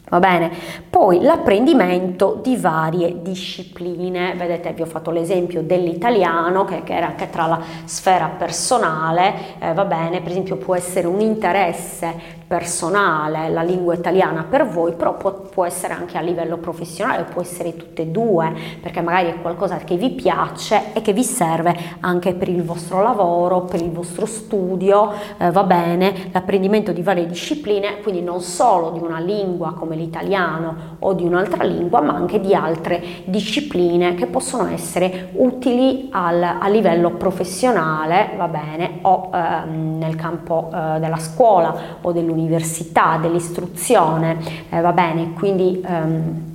Va 0.07 0.19
bene? 0.19 0.51
Poi 0.91 1.23
l'apprendimento 1.23 2.39
di 2.43 2.57
varie 2.57 3.23
discipline, 3.23 4.35
vedete 4.35 4.75
vi 4.75 4.83
ho 4.83 4.87
fatto 4.87 5.11
l'esempio 5.11 5.63
dell'italiano 5.63 6.65
che, 6.65 6.83
che, 6.83 6.95
era 6.95 7.07
anche 7.07 7.31
tra 7.31 7.47
la 7.47 7.61
sfera 7.85 8.29
personale, 8.29 9.35
eh, 9.61 9.73
va 9.73 9.87
bene, 9.87 10.21
per 10.21 10.33
esempio 10.33 10.57
può 10.57 10.75
essere 10.75 11.07
un 11.07 11.21
interesse 11.21 12.43
personale 12.55 13.49
la 13.49 13.63
lingua 13.63 13.95
italiana 13.95 14.47
per 14.49 14.65
voi, 14.65 14.93
però 14.93 15.17
può, 15.17 15.33
può, 15.33 15.65
essere 15.65 15.93
anche 15.93 16.17
a 16.17 16.21
livello 16.21 16.57
professionale, 16.59 17.25
può 17.25 17.43
essere 17.43 17.75
tutte 17.75 18.03
e 18.03 18.07
due, 18.07 18.53
perché 18.81 19.01
magari 19.01 19.29
è 19.31 19.41
qualcosa 19.41 19.79
che 19.79 19.97
vi 19.97 20.11
piace 20.11 20.93
e 20.93 21.03
che 21.03 21.13
vi 21.13 21.25
serve 21.25 21.75
anche 21.99 22.33
per 22.35 22.49
il 22.49 22.63
vostro 22.63 23.03
lavoro, 23.03 23.63
per 23.63 23.81
il 23.81 23.91
vostro 23.91 24.25
studio, 24.25 25.11
eh, 25.37 25.51
va 25.51 25.65
bene, 25.65 26.31
l'apprendimento 26.31 26.93
di 26.93 27.03
varie 27.03 27.27
discipline, 27.27 28.01
quindi 28.03 28.23
non 28.23 28.41
solo 28.41 28.91
di 28.91 29.01
una 29.01 29.19
lingua 29.19 29.73
come 29.73 29.97
l'italiano 29.97 30.97
o 31.01 31.13
di 31.13 31.25
un'altra 31.25 31.65
lingua, 31.65 32.01
ma 32.03 32.15
anche 32.15 32.39
di 32.39 32.55
altre 32.55 33.03
discipline 33.25 34.15
che 34.15 34.27
possono 34.27 34.69
essere 34.69 35.31
utili 35.33 36.09
al, 36.13 36.41
a 36.41 36.69
livello 36.69 37.11
professionale, 37.15 38.31
va 38.37 38.47
bene, 38.47 39.01
o 39.03 39.31
eh, 39.35 39.69
nel 39.69 40.15
campo 40.15 40.71
eh, 40.73 41.01
della 41.01 41.19
scuola 41.19 41.75
o 42.01 42.13
dell'università 42.13 42.43
dell'università, 42.45 43.19
dell'istruzione, 43.21 44.39
eh, 44.71 44.81
va 44.81 44.93
bene, 44.93 45.33
quindi 45.35 45.83
ehm, 45.85 46.54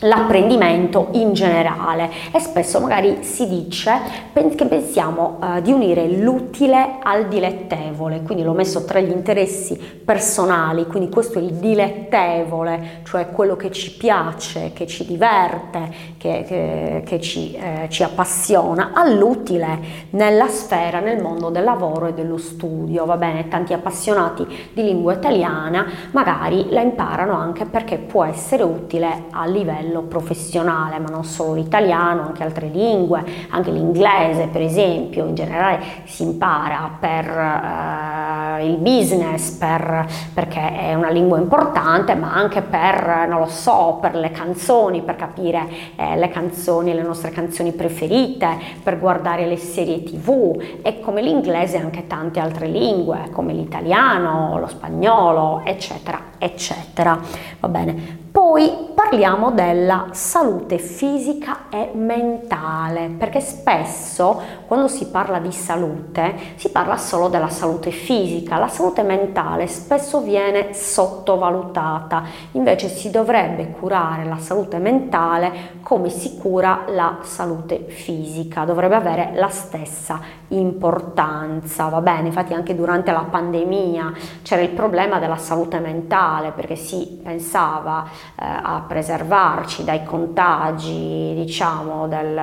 l'apprendimento 0.00 1.08
in 1.12 1.32
generale. 1.32 2.10
E 2.32 2.38
spesso 2.38 2.80
magari 2.80 3.18
si 3.22 3.48
dice 3.48 4.26
che 4.32 4.66
pensiamo 4.66 5.38
uh, 5.40 5.60
di 5.60 5.72
unire 5.72 6.08
l'utile 6.08 6.98
al 7.02 7.26
dilettevole, 7.26 8.22
quindi 8.22 8.44
l'ho 8.44 8.52
messo 8.52 8.84
tra 8.84 9.00
gli 9.00 9.10
interessi 9.10 9.76
personali, 9.76 10.86
quindi 10.86 11.08
questo 11.08 11.38
è 11.38 11.42
il 11.42 11.54
dilettevole, 11.54 13.00
cioè 13.04 13.30
quello 13.30 13.56
che 13.56 13.70
ci 13.70 13.96
piace, 13.96 14.72
che 14.72 14.86
ci 14.86 15.04
diverte, 15.04 15.90
che, 16.16 16.44
che, 16.46 17.02
che 17.04 17.20
ci, 17.20 17.54
eh, 17.54 17.86
ci 17.88 18.02
appassiona, 18.02 18.90
all'utile 18.94 20.06
nella 20.10 20.48
sfera, 20.48 21.00
nel 21.00 21.20
mondo 21.20 21.50
del 21.50 21.64
lavoro 21.64 22.06
e 22.06 22.14
dello 22.14 22.38
studio, 22.38 23.04
va 23.04 23.16
bene, 23.16 23.48
tanti 23.48 23.72
appassionati 23.72 24.46
di 24.72 24.82
lingua 24.82 25.14
italiana 25.14 25.86
magari 26.12 26.68
la 26.70 26.80
imparano 26.80 27.34
anche 27.34 27.64
perché 27.64 27.98
può 27.98 28.24
essere 28.24 28.62
utile 28.62 29.24
a 29.30 29.44
livello 29.46 29.87
livello 29.88 30.02
professionale, 30.02 30.98
ma 30.98 31.08
non 31.08 31.24
solo 31.24 31.54
l'italiano, 31.54 32.22
anche 32.22 32.42
altre 32.42 32.68
lingue, 32.68 33.24
anche 33.50 33.70
l'inglese 33.70 34.48
per 34.52 34.60
esempio, 34.60 35.26
in 35.26 35.34
generale 35.34 35.80
si 36.04 36.22
impara 36.22 36.90
per 37.00 37.26
uh, 37.26 38.64
il 38.64 38.76
business, 38.76 39.50
per, 39.52 40.06
perché 40.34 40.76
è 40.78 40.94
una 40.94 41.10
lingua 41.10 41.38
importante, 41.38 42.14
ma 42.14 42.32
anche 42.32 42.62
per, 42.62 43.26
non 43.28 43.40
lo 43.40 43.46
so, 43.46 43.98
per 44.00 44.14
le 44.14 44.30
canzoni, 44.30 45.02
per 45.02 45.16
capire 45.16 45.66
eh, 45.96 46.16
le 46.16 46.28
canzoni, 46.28 46.94
le 46.94 47.02
nostre 47.02 47.30
canzoni 47.30 47.72
preferite, 47.72 48.48
per 48.82 48.98
guardare 48.98 49.46
le 49.46 49.56
serie 49.56 50.02
tv 50.02 50.60
e 50.82 51.00
come 51.00 51.22
l'inglese 51.22 51.78
anche 51.78 52.06
tante 52.06 52.40
altre 52.40 52.66
lingue, 52.66 53.30
come 53.32 53.52
l'italiano, 53.52 54.58
lo 54.58 54.66
spagnolo, 54.66 55.62
eccetera, 55.64 56.20
eccetera. 56.38 57.18
Va 57.60 57.68
bene. 57.68 58.26
Poi 58.50 58.92
parliamo 58.94 59.50
della 59.50 60.06
salute 60.12 60.78
fisica 60.78 61.68
e 61.68 61.90
mentale, 61.92 63.10
perché 63.18 63.40
spesso 63.40 64.40
quando 64.66 64.88
si 64.88 65.08
parla 65.08 65.38
di 65.38 65.52
salute 65.52 66.34
si 66.56 66.70
parla 66.70 66.96
solo 66.96 67.28
della 67.28 67.50
salute 67.50 67.90
fisica, 67.90 68.56
la 68.56 68.68
salute 68.68 69.02
mentale 69.02 69.66
spesso 69.66 70.22
viene 70.22 70.72
sottovalutata, 70.72 72.24
invece 72.52 72.88
si 72.88 73.10
dovrebbe 73.10 73.70
curare 73.70 74.24
la 74.24 74.38
salute 74.38 74.78
mentale 74.78 75.76
come 75.82 76.08
si 76.08 76.38
cura 76.38 76.84
la 76.88 77.18
salute 77.22 77.84
fisica, 77.88 78.64
dovrebbe 78.64 78.94
avere 78.94 79.32
la 79.34 79.48
stessa 79.48 80.20
importanza, 80.48 81.88
va 81.88 82.00
bene? 82.00 82.28
Infatti 82.28 82.54
anche 82.54 82.74
durante 82.74 83.12
la 83.12 83.26
pandemia 83.28 84.12
c'era 84.42 84.62
il 84.62 84.70
problema 84.70 85.18
della 85.18 85.36
salute 85.36 85.78
mentale 85.80 86.52
perché 86.52 86.76
si 86.76 87.20
pensava 87.22 88.06
a 88.40 88.84
preservarci 88.86 89.82
dai 89.82 90.04
contagi, 90.04 91.32
diciamo, 91.34 92.06
del, 92.06 92.40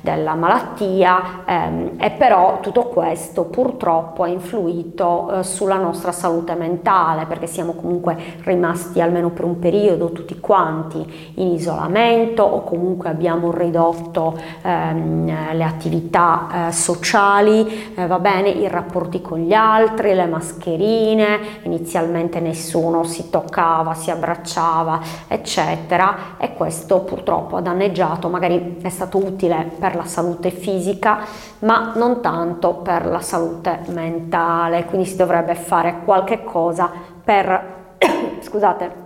della 0.00 0.34
malattia 0.34 1.44
ehm, 1.44 1.90
e 1.98 2.10
però 2.10 2.58
tutto 2.60 2.84
questo 2.84 3.44
purtroppo 3.44 4.24
ha 4.24 4.28
influito 4.28 5.30
eh, 5.30 5.42
sulla 5.44 5.76
nostra 5.76 6.10
salute 6.10 6.54
mentale 6.54 7.26
perché 7.26 7.46
siamo 7.46 7.74
comunque 7.74 8.16
rimasti 8.42 9.00
almeno 9.00 9.30
per 9.30 9.44
un 9.44 9.58
periodo 9.60 10.10
tutti 10.10 10.38
quanti 10.40 11.32
in 11.34 11.48
isolamento 11.48 12.42
o 12.42 12.64
comunque 12.64 13.08
abbiamo 13.08 13.52
ridotto 13.52 14.36
ehm, 14.62 15.54
le 15.54 15.64
attività 15.64 16.68
eh, 16.68 16.72
sociali, 16.72 17.94
eh, 17.94 18.06
va 18.06 18.18
bene, 18.18 18.48
i 18.48 18.68
rapporti 18.68 19.20
con 19.22 19.38
gli 19.38 19.52
altri, 19.52 20.14
le 20.14 20.26
mascherine, 20.26 21.38
inizialmente 21.62 22.40
nessuno 22.40 23.04
si 23.04 23.30
toccava, 23.30 23.94
si 23.94 24.10
abbracciava, 24.10 25.00
eccetera 25.36 26.36
e 26.38 26.54
questo 26.54 27.00
purtroppo 27.00 27.56
ha 27.56 27.60
danneggiato, 27.60 28.28
magari 28.28 28.78
è 28.82 28.88
stato 28.88 29.18
utile 29.18 29.70
per 29.78 29.94
la 29.94 30.04
salute 30.04 30.50
fisica 30.50 31.20
ma 31.60 31.92
non 31.94 32.20
tanto 32.20 32.74
per 32.74 33.06
la 33.06 33.20
salute 33.20 33.80
mentale, 33.88 34.84
quindi 34.84 35.06
si 35.06 35.16
dovrebbe 35.16 35.54
fare 35.54 36.00
qualche 36.04 36.44
cosa 36.44 36.90
per, 37.24 37.96
scusate, 38.40 39.05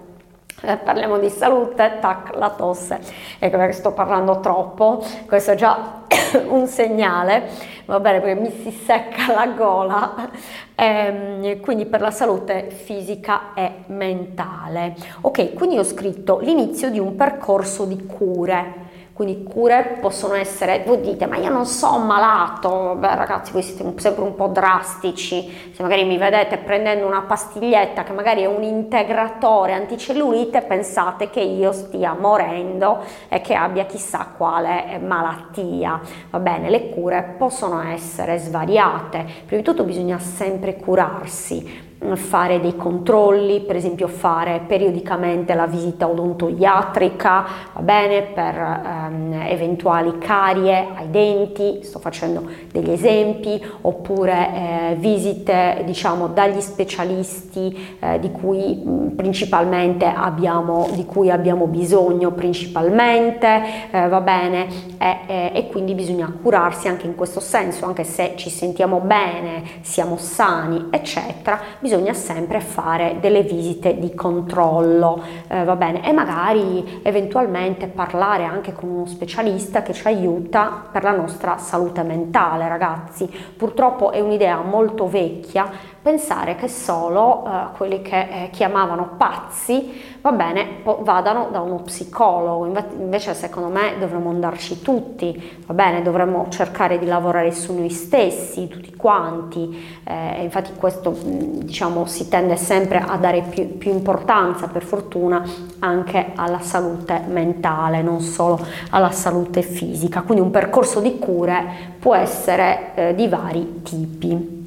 eh, 0.63 0.77
parliamo 0.77 1.19
di 1.19 1.29
salute, 1.29 1.99
tac, 2.01 2.35
la 2.37 2.51
tosse, 2.51 3.01
ecco 3.39 3.57
perché 3.57 3.73
sto 3.73 3.93
parlando 3.93 4.41
troppo, 4.41 5.05
questo 5.27 5.53
è 5.53 5.55
già 5.55 6.03
un 6.49 6.67
segnale, 6.67 7.49
va 7.87 8.01
bene 8.01 8.21
perché 8.21 8.41
mi 8.41 8.51
si 8.51 8.71
secca 8.71 9.33
la 9.33 9.47
gola, 9.47 10.31
ehm, 10.75 11.61
quindi 11.61 11.87
per 11.87 12.01
la 12.01 12.11
salute 12.11 12.71
fisica 12.71 13.55
e 13.55 13.85
mentale. 13.87 14.95
Ok, 15.23 15.55
quindi 15.55 15.79
ho 15.79 15.85
scritto 15.85 16.39
l'inizio 16.39 16.91
di 16.91 16.99
un 16.99 17.15
percorso 17.17 17.85
di 17.85 18.05
cure 18.07 18.89
quindi 19.21 19.43
cure 19.43 19.99
possono 20.01 20.33
essere, 20.33 20.83
voi 20.87 21.03
dite, 21.03 21.27
ma 21.27 21.37
io 21.37 21.51
non 21.51 21.67
sono 21.67 22.03
malato, 22.07 22.95
beh 22.99 23.17
ragazzi 23.17 23.53
voi 23.53 23.61
siete 23.61 23.85
sempre 23.99 24.23
un 24.23 24.35
po' 24.35 24.47
drastici, 24.47 25.71
se 25.75 25.83
magari 25.83 26.05
mi 26.05 26.17
vedete 26.17 26.57
prendendo 26.57 27.07
una 27.07 27.21
pastiglietta 27.21 28.03
che 28.03 28.13
magari 28.13 28.45
è 28.45 28.47
un 28.47 28.63
integratore 28.63 29.75
anticellulite, 29.75 30.63
pensate 30.63 31.29
che 31.29 31.41
io 31.41 31.71
stia 31.73 32.17
morendo 32.19 33.05
e 33.29 33.43
che 33.43 33.53
abbia 33.53 33.85
chissà 33.85 34.27
quale 34.35 34.99
malattia. 35.05 36.01
Va 36.31 36.39
bene, 36.39 36.71
le 36.71 36.89
cure 36.89 37.35
possono 37.37 37.83
essere 37.83 38.39
svariate, 38.39 39.27
prima 39.45 39.61
di 39.61 39.69
tutto 39.69 39.85
bisogna 39.85 40.19
sempre 40.19 40.77
curarsi, 40.77 41.90
fare 42.15 42.61
dei 42.61 42.77
controlli, 42.77 43.61
per 43.61 43.77
esempio 43.77 44.09
fare 44.09 44.63
periodicamente 44.67 45.55
la 45.55 45.67
visita 45.67 46.09
odontoiatrica, 46.09 47.47
va 47.75 47.83
bene, 47.83 48.23
per 48.23 48.57
ehm, 48.57 49.45
eventuali 49.49 50.17
carie 50.19 50.89
ai 50.95 51.11
denti, 51.11 51.81
sto 51.83 51.99
facendo 51.99 52.49
degli 52.73 52.91
esempi, 52.91 53.63
oppure 53.83 54.33
eh, 54.33 54.95
visite 54.97 55.83
diciamo 55.85 56.29
dagli 56.29 56.61
specialisti 56.61 57.97
eh, 58.01 58.19
di 58.19 58.31
cui 58.31 58.75
mh, 58.77 59.15
principalmente 59.17 60.07
abbiamo, 60.07 60.89
di 60.93 61.05
cui 61.05 61.31
abbiamo 61.31 61.67
bisogno 61.67 62.31
principalmente, 62.33 63.63
eh, 63.91 64.09
va 64.09 64.21
bene, 64.21 64.69
e, 64.99 65.51
e 65.55 65.69
quindi 65.69 65.95
bisogna 65.95 66.33
curarsi 66.43 66.89
anche 66.89 67.07
in 67.07 67.15
questo 67.15 67.41
senso, 67.41 67.85
anche 67.85 68.05
se 68.05 68.35
ci 68.37 68.49
sentiamo 68.49 69.01
bene, 69.01 69.63
siamo 69.83 70.17
sani, 70.17 70.89
eccetera, 70.91 71.61
bisogna 71.91 72.13
sempre 72.13 72.61
fare 72.61 73.17
delle 73.19 73.43
visite 73.43 73.99
di 73.99 74.15
controllo, 74.15 75.21
eh, 75.49 75.65
va 75.65 75.75
bene, 75.75 76.07
e 76.09 76.13
magari 76.13 77.01
eventualmente 77.03 77.89
parlare 77.89 78.45
anche 78.45 78.73
con 78.73 78.89
uno 78.89 79.07
specialista 79.07 79.83
che 79.83 79.93
ci 79.93 80.07
aiuta 80.07 80.85
per 80.93 81.03
la 81.03 81.11
nostra 81.11 81.59
salute 81.59 82.05
mentale, 82.05 82.69
ragazzi. 82.69 83.29
Purtroppo 83.57 84.13
è 84.13 84.21
un'idea 84.21 84.61
molto 84.61 85.09
vecchia 85.09 85.69
pensare 86.03 86.57
che 86.57 86.69
solo 86.69 87.45
eh, 87.45 87.77
quelli 87.77 88.01
che 88.01 88.21
eh, 88.21 88.51
chiamavano 88.51 89.17
pazzi, 89.19 90.19
va 90.23 90.33
bene, 90.33 90.67
po- 90.83 91.01
vadano 91.03 91.49
da 91.51 91.61
uno 91.61 91.77
psicologo, 91.83 92.67
invece 92.99 93.35
secondo 93.35 93.69
me 93.69 93.99
dovremmo 93.99 94.31
andarci 94.31 94.81
tutti, 94.81 95.61
va 95.67 95.75
bene, 95.75 96.01
dovremmo 96.03 96.47
cercare 96.49 96.99
di 96.99 97.05
lavorare 97.05 97.53
su 97.53 97.75
noi 97.75 97.91
stessi, 97.91 98.69
tutti 98.69 98.95
quanti, 98.97 100.01
eh, 100.05 100.43
infatti 100.43 100.73
questo 100.75 101.15
diciamo 101.23 102.07
si 102.07 102.29
tende 102.29 102.57
sempre 102.57 103.05
a 103.07 103.17
dare 103.17 103.43
più, 103.43 103.77
più 103.77 103.93
importanza 103.93 104.69
per 104.69 104.83
fortuna 104.83 105.43
anche 105.81 106.33
alla 106.35 106.61
salute 106.61 107.23
mentale, 107.29 108.01
non 108.01 108.21
solo 108.21 108.59
alla 108.91 109.11
salute 109.11 109.61
fisica, 109.61 110.23
quindi 110.23 110.43
un 110.43 110.51
percorso 110.51 111.01
di 111.01 111.19
cure 111.19 111.97
può 111.99 112.15
essere 112.15 112.93
eh, 112.95 113.15
di 113.15 113.29
vari 113.29 113.83
tipi. 113.83 114.60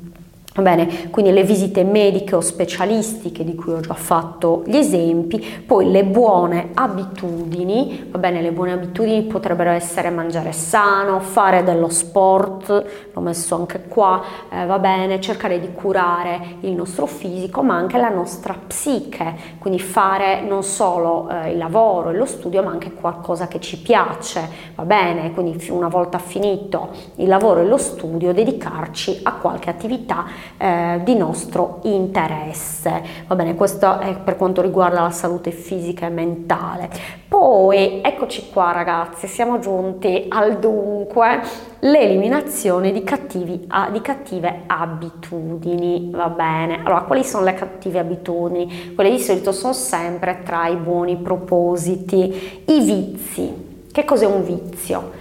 Va 0.56 0.62
bene, 0.62 1.10
quindi 1.10 1.32
le 1.32 1.42
visite 1.42 1.84
mediche 1.84 2.36
o 2.36 2.40
specialistiche 2.40 3.44
di 3.44 3.56
cui 3.56 3.74
ho 3.74 3.80
già 3.80 3.96
fatto 3.96 4.62
gli 4.68 4.76
esempi, 4.76 5.40
poi 5.66 5.90
le 5.90 6.06
buone 6.06 6.70
abitudini, 6.76 8.10
va 8.12 8.20
bene, 8.20 8.40
le 8.40 8.52
buone 8.52 8.72
abitudini 8.72 9.24
potrebbero 9.24 9.72
essere 9.72 10.12
mangiare 10.12 10.52
sano, 10.52 11.20
fare 11.22 11.64
dello 11.64 11.90
sport, 11.90 12.86
l'ho 13.12 13.22
messo 13.22 13.56
anche 13.56 13.86
qua, 13.88 14.22
eh, 14.52 14.68
va 14.68 14.78
bene, 14.78 15.20
cercare 15.20 15.60
di 15.60 15.72
curare 15.74 16.58
il 16.60 16.74
nostro 16.74 17.08
fisico 17.08 17.64
ma 17.64 17.74
anche 17.74 17.98
la 17.98 18.10
nostra 18.10 18.56
psiche, 18.68 19.34
quindi 19.58 19.80
fare 19.80 20.42
non 20.42 20.62
solo 20.62 21.30
eh, 21.30 21.54
il 21.54 21.58
lavoro 21.58 22.12
e 22.12 22.14
lo 22.14 22.26
studio 22.28 22.62
ma 22.62 22.70
anche 22.70 22.94
qualcosa 22.94 23.48
che 23.48 23.60
ci 23.60 23.80
piace, 23.82 24.48
va 24.76 24.86
bene, 24.86 25.34
quindi 25.34 25.68
una 25.72 25.88
volta 25.88 26.20
finito 26.20 26.90
il 27.16 27.28
lavoro 27.28 27.62
e 27.62 27.66
lo 27.66 27.78
studio 27.78 28.32
dedicarci 28.34 29.22
a 29.24 29.34
qualche 29.34 29.72
attività 29.72 30.42
eh, 30.58 31.02
di 31.04 31.16
nostro 31.16 31.80
interesse. 31.84 33.02
Va 33.28 33.36
bene, 33.36 33.56
questo 33.56 34.00
è 34.00 34.16
per 34.16 34.36
quanto 34.36 34.62
riguarda 34.62 35.02
la 35.02 35.12
salute 35.12 35.52
fisica 35.52 36.06
e 36.06 36.10
mentale. 36.10 36.90
Poi, 37.28 38.02
eccoci 38.04 38.50
qua 38.52 38.72
ragazzi, 38.72 39.28
siamo 39.28 39.60
giunti 39.60 40.26
al 40.30 40.60
dunque, 40.60 41.42
l'eliminazione 41.80 42.92
di, 42.92 43.04
cattivi, 43.04 43.68
di 43.92 44.02
cattive 44.02 44.62
abitudini, 44.68 46.10
va 46.12 46.30
bene. 46.30 46.80
Allora, 46.84 47.02
quali 47.02 47.24
sono 47.24 47.44
le 47.44 47.54
cattive 47.54 48.00
abitudini? 48.00 48.94
Quelle 48.94 49.10
di 49.10 49.20
solito 49.20 49.52
sono 49.52 49.74
sempre 49.74 50.42
tra 50.44 50.68
i 50.68 50.76
buoni 50.76 51.18
propositi, 51.18 52.64
i 52.66 52.80
vizi. 52.82 53.72
Che 53.92 54.06
cos'è 54.06 54.26
un 54.26 54.44
vizio? 54.44 55.12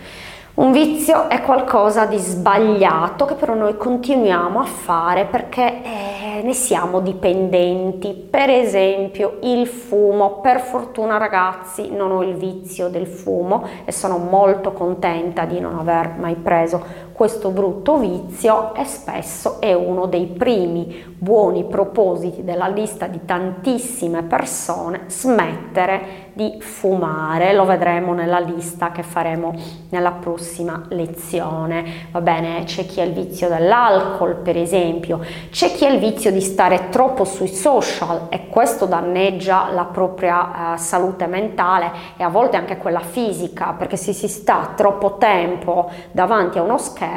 Un 0.54 0.70
vizio 0.70 1.30
è 1.30 1.40
qualcosa 1.40 2.04
di 2.04 2.18
sbagliato 2.18 3.24
che 3.24 3.36
però 3.36 3.54
noi 3.54 3.74
continuiamo 3.78 4.60
a 4.60 4.64
fare 4.64 5.24
perché 5.24 5.82
eh, 5.82 6.42
ne 6.42 6.52
siamo 6.52 7.00
dipendenti. 7.00 8.12
Per 8.12 8.50
esempio 8.50 9.38
il 9.44 9.66
fumo. 9.66 10.40
Per 10.42 10.60
fortuna 10.60 11.16
ragazzi 11.16 11.90
non 11.90 12.10
ho 12.10 12.22
il 12.22 12.34
vizio 12.34 12.88
del 12.88 13.06
fumo 13.06 13.66
e 13.86 13.92
sono 13.92 14.18
molto 14.18 14.72
contenta 14.72 15.46
di 15.46 15.58
non 15.58 15.78
aver 15.78 16.16
mai 16.18 16.34
preso 16.34 16.84
questo 17.12 17.51
brutto 17.51 17.98
vizio 17.98 18.75
e 18.75 18.85
spesso 18.85 19.61
è 19.61 19.72
uno 19.72 20.07
dei 20.07 20.27
primi 20.27 21.14
buoni 21.16 21.64
propositi 21.64 22.42
della 22.42 22.66
lista 22.66 23.07
di 23.07 23.20
tantissime 23.25 24.22
persone 24.25 25.03
smettere 25.07 26.31
di 26.33 26.59
fumare. 26.61 27.53
Lo 27.53 27.64
vedremo 27.64 28.12
nella 28.12 28.38
lista 28.38 28.90
che 28.90 29.03
faremo 29.03 29.55
nella 29.90 30.12
prossima 30.12 30.85
lezione. 30.88 32.09
Va 32.11 32.20
bene, 32.20 32.64
c'è 32.64 32.87
chi 32.87 33.01
ha 33.01 33.05
il 33.05 33.12
vizio 33.12 33.48
dell'alcol, 33.48 34.37
per 34.37 34.57
esempio, 34.57 35.20
c'è 35.51 35.72
chi 35.72 35.85
ha 35.85 35.90
il 35.90 35.98
vizio 35.98 36.33
di 36.33 36.40
stare 36.40 36.88
troppo 36.88 37.25
sui 37.25 37.48
social 37.48 38.27
e 38.29 38.48
questo 38.48 38.87
danneggia 38.87 39.70
la 39.72 39.85
propria 39.85 40.72
uh, 40.72 40.77
salute 40.77 41.27
mentale 41.27 41.90
e 42.16 42.25
a 42.25 42.29
volte 42.29 42.57
anche 42.57 42.79
quella 42.79 43.01
fisica, 43.01 43.75
perché 43.77 43.96
se 43.96 44.12
si 44.12 44.29
sta 44.29 44.72
troppo 44.75 45.18
tempo 45.18 45.90
davanti 46.11 46.59
a 46.59 46.62
uno 46.62 46.79
schermo, 46.79 47.11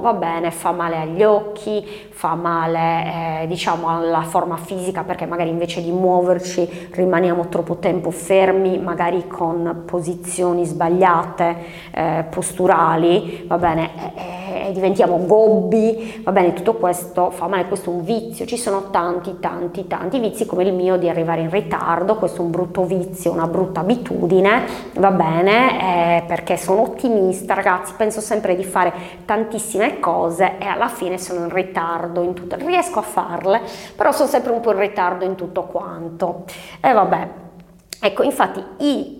va 0.00 0.12
bene, 0.14 0.50
fa 0.50 0.72
male 0.72 0.98
agli 0.98 1.22
occhi, 1.22 2.08
fa 2.24 2.34
male 2.36 3.42
eh, 3.42 3.46
diciamo 3.48 3.90
alla 3.90 4.22
forma 4.22 4.56
fisica 4.56 5.02
perché 5.02 5.26
magari 5.26 5.50
invece 5.50 5.82
di 5.82 5.90
muoverci 5.90 6.88
rimaniamo 6.92 7.48
troppo 7.48 7.76
tempo 7.76 8.10
fermi, 8.10 8.78
magari 8.78 9.26
con 9.26 9.82
posizioni 9.84 10.64
sbagliate, 10.64 11.56
eh, 11.90 12.24
posturali, 12.30 13.44
va 13.46 13.58
bene, 13.58 13.90
e, 14.14 14.68
e 14.68 14.72
diventiamo 14.72 15.26
gobbi, 15.26 16.22
va 16.24 16.32
bene, 16.32 16.54
tutto 16.54 16.76
questo 16.76 17.28
fa 17.28 17.46
male, 17.46 17.66
questo 17.66 17.90
è 17.90 17.94
un 17.94 18.04
vizio, 18.04 18.46
ci 18.46 18.56
sono 18.56 18.88
tanti 18.90 19.36
tanti 19.38 19.86
tanti 19.86 20.18
vizi 20.18 20.46
come 20.46 20.62
il 20.62 20.72
mio 20.72 20.96
di 20.96 21.10
arrivare 21.10 21.42
in 21.42 21.50
ritardo, 21.50 22.16
questo 22.16 22.40
è 22.40 22.44
un 22.46 22.50
brutto 22.50 22.84
vizio, 22.84 23.32
una 23.32 23.46
brutta 23.46 23.80
abitudine, 23.80 24.62
va 24.94 25.10
bene, 25.10 26.20
eh, 26.20 26.22
perché 26.26 26.56
sono 26.56 26.80
ottimista 26.84 27.52
ragazzi, 27.52 27.92
penso 27.98 28.22
sempre 28.22 28.56
di 28.56 28.64
fare 28.64 28.92
tantissime 29.26 30.00
cose 30.00 30.56
e 30.58 30.64
alla 30.64 30.88
fine 30.88 31.18
sono 31.18 31.40
in 31.40 31.52
ritardo 31.52 32.12
ritardo 32.14 32.22
in 32.22 32.34
tutto, 32.34 32.56
riesco 32.56 33.00
a 33.00 33.02
farle, 33.02 33.62
però 33.96 34.12
sono 34.12 34.28
sempre 34.28 34.52
un 34.52 34.60
po' 34.60 34.72
in 34.72 34.78
ritardo 34.78 35.24
in 35.24 35.34
tutto 35.34 35.64
quanto. 35.64 36.44
E 36.80 36.92
vabbè, 36.92 37.28
Ecco, 38.06 38.22
infatti 38.22 38.62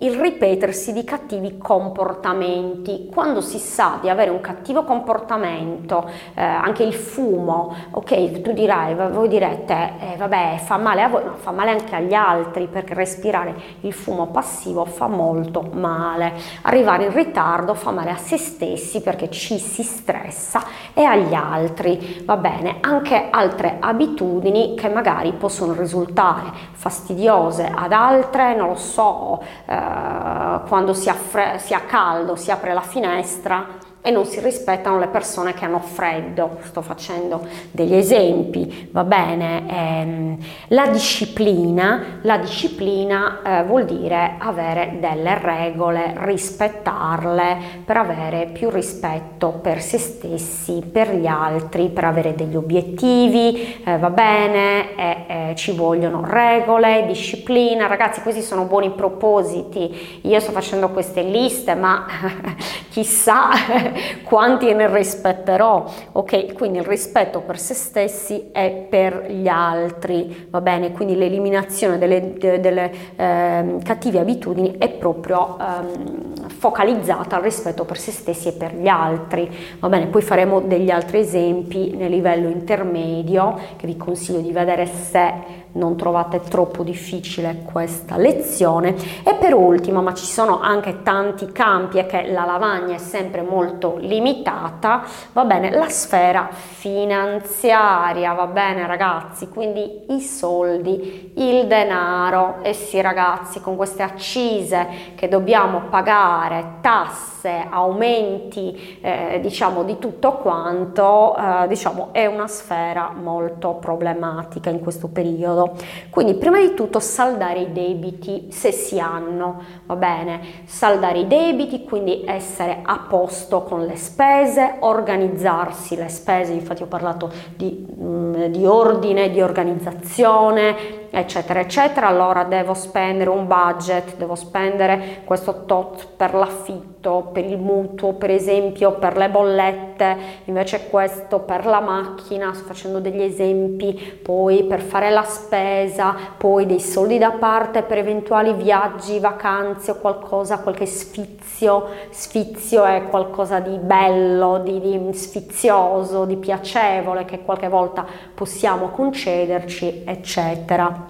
il 0.01 0.21
ripetersi 0.21 0.93
di 0.93 1.05
cattivi 1.05 1.57
comportamenti, 1.57 3.09
quando 3.11 3.41
si 3.41 3.59
sa 3.59 3.97
di 4.03 4.11
avere 4.11 4.29
un 4.29 4.43
cattivo 4.43 4.85
comportamento, 4.85 6.07
eh, 6.35 6.43
anche 6.45 6.83
il 6.83 6.93
fumo, 6.93 7.75
ok, 7.93 8.43
tu 8.43 8.53
dirai, 8.53 8.95
voi 8.95 9.29
direte, 9.29 9.93
eh, 10.01 10.17
vabbè, 10.19 10.61
fa 10.63 10.77
male 10.77 11.01
a 11.01 11.09
voi, 11.09 11.25
no, 11.25 11.33
fa 11.33 11.51
male 11.51 11.71
anche 11.71 11.95
agli 11.95 12.13
altri 12.13 12.67
perché 12.67 12.93
respirare 12.93 13.55
il 13.81 13.95
fumo 13.95 14.27
passivo 14.27 14.85
fa 14.85 15.07
molto 15.07 15.67
male. 15.73 16.35
Arrivare 16.61 17.05
in 17.05 17.15
ritardo 17.15 17.73
fa 17.73 17.91
male 17.91 18.11
a 18.11 18.19
se 18.19 18.37
stessi 18.37 19.01
perché 19.01 19.31
ci 19.31 19.59
si 19.59 19.83
stressa 19.83 20.63
e 20.93 21.05
agli 21.05 21.33
altri, 21.33 22.23
va 22.27 22.37
bene, 22.37 22.77
anche 22.83 23.29
altre 23.31 23.79
abitudini 23.81 24.75
che 24.77 24.91
magari 24.91 25.33
possono 25.33 25.73
risultare 25.73 26.53
fastidiose 26.73 27.73
ad 27.75 27.93
altre, 27.93 28.55
non 28.55 28.69
lo 28.69 28.73
so, 28.77 29.41
eh, 29.67 30.61
quando 30.69 30.95
si 30.95 31.09
ha, 31.09 31.15
fre- 31.15 31.59
si 31.59 31.75
ha 31.75 31.81
caldo 31.81 32.37
si 32.37 32.51
apre 32.51 32.73
la 32.75 32.81
finestra 32.81 33.67
e 34.07 34.11
non 34.11 34.27
si 34.27 34.39
rispettano 34.41 34.99
le 34.99 35.07
persone 35.07 35.55
che 35.55 35.65
hanno 35.65 35.79
freddo. 35.79 36.59
Sto 36.61 36.83
facendo 36.83 37.41
degli 37.71 37.95
esempi, 37.95 38.91
va 38.93 39.03
bene? 39.03 39.63
Ehm, 39.67 40.37
la 40.69 40.89
disciplina, 40.89 42.19
la 42.21 42.37
disciplina 42.37 43.41
eh, 43.43 43.65
vuol 43.65 43.87
dire 43.87 44.35
avere 44.37 44.99
delle 45.01 45.39
regole, 45.41 46.13
rispettarle 46.19 47.57
per 47.87 47.97
avere 47.97 48.51
più 48.53 48.69
rispetto 48.69 49.59
per 49.63 49.81
se 49.81 49.97
stessi, 49.97 50.83
per 50.83 51.15
gli 51.15 51.27
altri, 51.27 51.89
per 51.89 52.05
avere 52.05 52.35
degli 52.35 52.57
obiettivi, 52.57 53.83
eh, 53.87 53.97
va 53.97 54.11
bene? 54.11 54.97
Eh, 54.97 55.17
eh, 55.27 55.55
ci 55.55 55.73
vogliono 55.73 56.23
regole, 56.27 57.07
disciplina. 57.07 57.87
Ragazzi, 57.87 58.21
questi 58.21 58.43
sono 58.43 58.65
buoni 58.65 58.91
propositi. 58.91 60.21
Io 60.25 60.41
sto 60.41 60.53
facendo 60.53 60.91
queste 60.91 61.23
liste, 61.23 61.75
ma 61.75 62.05
chissà 62.93 63.93
quanti 64.23 64.73
ne 64.73 64.93
rispetterò, 64.93 65.85
ok? 66.13 66.53
Quindi 66.55 66.79
il 66.79 66.85
rispetto 66.85 67.41
per 67.41 67.59
se 67.59 67.75
stessi 67.75 68.51
e 68.53 68.87
per 68.89 69.31
gli 69.31 69.49
altri, 69.49 70.47
va 70.51 70.61
bene? 70.61 70.93
Quindi 70.93 71.17
l'eliminazione 71.17 71.99
delle, 71.99 72.35
delle 72.39 72.93
eh, 73.17 73.77
cattive 73.83 74.19
abitudini 74.19 74.77
è 74.79 74.89
proprio 74.89 75.59
ehm, 75.59 76.49
focalizzata 76.49 77.37
al 77.37 77.43
rispetto 77.43 77.85
per 77.85 77.99
se 77.99 78.11
stessi 78.11 78.49
e 78.49 78.53
per 78.53 78.75
gli 78.75 78.89
altri, 78.89 79.51
va 79.79 79.89
bene? 79.89 80.07
Poi 80.07 80.23
faremo 80.23 80.61
degli 80.61 80.91
altri 80.91 81.19
esempi 81.19 81.95
nel 81.95 82.11
livello 82.11 82.49
intermedio 82.49 83.59
che 83.77 83.87
vi 83.87 83.97
consiglio 83.97 84.41
di 84.41 84.53
vedere 84.53 84.87
se 84.87 85.63
non 85.75 85.97
trovate 85.97 86.41
troppo 86.41 86.83
difficile 86.83 87.63
questa 87.65 88.17
lezione 88.17 88.95
e 89.25 89.35
per 89.39 89.55
ultimo 89.55 90.03
ma 90.03 90.15
ci 90.15 90.27
sono 90.27 90.61
anche 90.61 91.03
tanti 91.03 91.51
campi 91.53 91.99
e 91.99 92.07
che 92.07 92.31
la 92.31 92.45
lavagna 92.45 92.95
è 92.95 92.99
sempre 92.99 93.43
molto 93.43 93.84
limitata 93.99 95.03
va 95.33 95.45
bene 95.45 95.71
la 95.71 95.89
sfera 95.89 96.49
finanziaria 96.51 98.33
va 98.33 98.47
bene 98.47 98.87
ragazzi 98.87 99.49
quindi 99.49 100.05
i 100.09 100.21
soldi 100.21 101.33
il 101.37 101.67
denaro 101.67 102.63
e 102.63 102.73
sì 102.73 103.01
ragazzi 103.01 103.61
con 103.61 103.77
queste 103.77 104.03
accise 104.03 104.87
che 105.15 105.29
dobbiamo 105.29 105.83
pagare 105.91 106.79
tasse 106.81 107.67
aumenti 107.69 108.99
eh, 109.01 109.39
diciamo 109.41 109.83
di 109.83 109.99
tutto 109.99 110.33
quanto 110.35 111.37
eh, 111.37 111.69
diciamo 111.69 112.09
è 112.13 112.27
una 112.27 112.47
sfera 112.47 113.13
molto 113.15 113.75
problematica 113.75 114.71
in 114.71 114.81
questo 114.81 115.09
periodo. 115.09 115.73
Quindi 116.11 116.35
prima 116.35 116.61
di 116.61 116.75
tutto 116.75 117.01
saldare 117.01 117.61
i 117.61 117.73
debiti 117.73 118.49
se 118.51 118.73
si 118.73 118.99
hanno, 118.99 119.63
va 119.87 119.97
bene? 119.97 120.41
Saldare 120.65 121.21
i 121.21 121.27
debiti, 121.27 121.85
quindi 121.85 122.25
essere 122.27 122.81
a 122.83 122.99
posto 123.09 123.63
con 123.63 123.74
le 123.79 123.97
spese, 123.97 124.77
organizzarsi 124.81 125.97
le 125.97 126.09
spese, 126.09 126.53
infatti 126.53 126.83
ho 126.83 126.87
parlato 126.87 127.31
di, 127.57 127.87
mm, 128.01 128.45
di 128.47 128.67
ordine, 128.67 129.31
di 129.31 129.41
organizzazione, 129.41 131.04
eccetera 131.15 131.61
eccetera 131.61 132.09
allora 132.09 132.45
devo 132.45 132.75
spendere 132.75 133.31
un 133.31 133.47
budget 133.47 134.17
devo 134.17 134.35
spendere 134.35 135.23
questo 135.25 135.65
tot 135.65 136.09
per 136.17 136.35
l'affitto 136.35 137.31
per 137.33 137.45
il 137.45 137.59
mutuo 137.59 138.15
per 138.15 138.31
esempio 138.31 138.93
per 138.93 139.17
le 139.17 139.29
bollette 139.29 140.17
invece 140.45 140.89
questo 140.89 141.41
per 141.41 141.67
la 141.67 141.81
macchina 141.81 142.53
sto 142.53 142.65
facendo 142.65 143.01
degli 143.01 143.23
esempi 143.23 144.21
poi 144.23 144.65
per 144.65 144.81
fare 144.81 145.11
la 145.11 145.23
spesa 145.23 146.15
poi 146.37 146.67
dei 146.67 146.81
soldi 146.81 147.19
da 147.19 147.31
parte 147.33 147.83
per 147.83 147.99
eventuali 147.99 148.53
viaggi 148.53 149.19
vacanze 149.19 149.93
o 149.93 149.97
qualcosa 149.97 150.59
qualche 150.59 150.87
sfizio. 150.87 151.89
Sfizio 152.11 152.85
è 152.85 153.05
qualcosa 153.09 153.61
di 153.61 153.77
bello 153.79 154.59
di, 154.59 154.81
di 154.81 155.13
sfizioso 155.13 156.25
di 156.25 156.37
piacevole 156.37 157.25
che 157.25 157.43
qualche 157.43 157.69
volta 157.69 158.05
possiamo 158.35 158.89
concederci 158.89 160.03
eccetera 160.05 161.04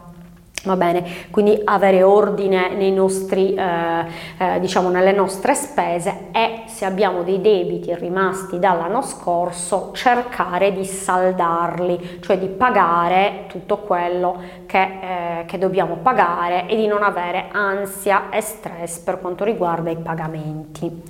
Va 0.64 0.76
bene, 0.76 1.04
quindi 1.30 1.60
avere 1.62 2.02
ordine 2.02 2.70
nei 2.74 2.90
nostri, 2.90 3.52
eh, 3.52 4.06
eh, 4.38 4.60
diciamo 4.60 4.88
nelle 4.88 5.12
nostre 5.12 5.54
spese 5.54 6.28
e 6.32 6.62
se 6.68 6.86
abbiamo 6.86 7.22
dei 7.22 7.42
debiti 7.42 7.94
rimasti 7.94 8.58
dall'anno 8.58 9.02
scorso 9.02 9.90
cercare 9.92 10.72
di 10.72 10.86
saldarli, 10.86 12.20
cioè 12.22 12.38
di 12.38 12.46
pagare 12.46 13.44
tutto 13.48 13.76
quello 13.78 14.40
che, 14.64 14.80
eh, 14.80 15.44
che 15.44 15.58
dobbiamo 15.58 15.96
pagare 15.96 16.66
e 16.66 16.76
di 16.76 16.86
non 16.86 17.02
avere 17.02 17.48
ansia 17.52 18.30
e 18.30 18.40
stress 18.40 19.00
per 19.00 19.20
quanto 19.20 19.44
riguarda 19.44 19.90
i 19.90 19.96
pagamenti. 19.96 21.02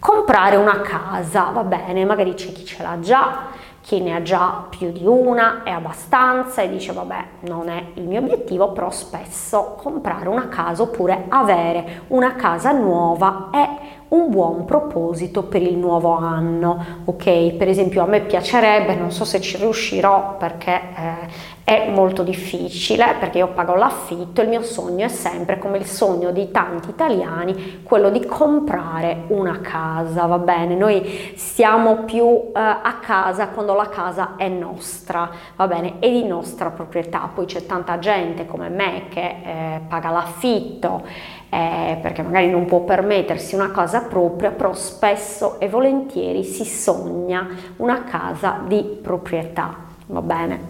Comprare 0.00 0.56
una 0.56 0.80
casa, 0.80 1.50
va 1.52 1.62
bene, 1.62 2.04
magari 2.04 2.34
c'è 2.34 2.50
chi 2.50 2.64
ce 2.64 2.82
l'ha 2.82 2.98
già, 2.98 3.46
chi 3.86 4.00
ne 4.00 4.16
ha 4.16 4.22
già 4.22 4.66
più 4.68 4.90
di 4.90 5.06
una 5.06 5.62
è 5.62 5.70
abbastanza 5.70 6.60
e 6.60 6.68
dice 6.68 6.92
vabbè 6.92 7.24
non 7.42 7.68
è 7.68 7.84
il 7.94 8.02
mio 8.02 8.18
obiettivo 8.18 8.72
però 8.72 8.90
spesso 8.90 9.76
comprare 9.80 10.28
una 10.28 10.48
casa 10.48 10.82
oppure 10.82 11.26
avere 11.28 12.02
una 12.08 12.34
casa 12.34 12.72
nuova 12.72 13.48
è 13.52 13.68
un 14.08 14.28
buon 14.28 14.64
proposito 14.64 15.44
per 15.44 15.62
il 15.62 15.76
nuovo 15.76 16.16
anno 16.16 16.84
ok? 17.04 17.52
Per 17.52 17.68
esempio 17.68 18.02
a 18.02 18.06
me 18.06 18.22
piacerebbe 18.22 18.96
non 18.96 19.12
so 19.12 19.24
se 19.24 19.40
ci 19.40 19.56
riuscirò 19.56 20.36
perché 20.36 20.72
eh, 20.74 21.54
è 21.66 21.90
molto 21.90 22.22
difficile 22.22 23.16
perché 23.18 23.38
io 23.38 23.48
pago 23.48 23.74
l'affitto, 23.74 24.40
il 24.40 24.48
mio 24.48 24.62
sogno 24.62 25.06
è 25.06 25.08
sempre 25.08 25.58
come 25.58 25.78
il 25.78 25.84
sogno 25.84 26.30
di 26.30 26.52
tanti 26.52 26.90
italiani, 26.90 27.82
quello 27.82 28.08
di 28.08 28.24
comprare 28.24 29.24
una 29.30 29.58
casa, 29.60 30.26
va 30.26 30.38
bene? 30.38 30.76
Noi 30.76 31.32
stiamo 31.34 32.04
più 32.04 32.24
eh, 32.24 32.50
a 32.54 32.98
casa 33.00 33.48
quando 33.48 33.74
la 33.74 33.88
casa 33.88 34.36
è 34.36 34.46
nostra, 34.46 35.28
va 35.56 35.66
bene? 35.66 35.98
È 35.98 36.08
di 36.08 36.24
nostra 36.24 36.70
proprietà, 36.70 37.28
poi 37.34 37.46
c'è 37.46 37.66
tanta 37.66 37.98
gente 37.98 38.46
come 38.46 38.68
me 38.68 39.08
che 39.08 39.26
eh, 39.42 39.80
paga 39.88 40.10
l'affitto 40.10 41.02
eh, 41.50 41.98
perché 42.00 42.22
magari 42.22 42.48
non 42.48 42.66
può 42.66 42.82
permettersi 42.82 43.56
una 43.56 43.72
casa 43.72 44.02
propria, 44.02 44.52
però 44.52 44.72
spesso 44.72 45.58
e 45.58 45.68
volentieri 45.68 46.44
si 46.44 46.64
sogna 46.64 47.48
una 47.78 48.04
casa 48.04 48.60
di 48.64 49.00
proprietà 49.02 49.86
va 50.06 50.22
bene? 50.22 50.60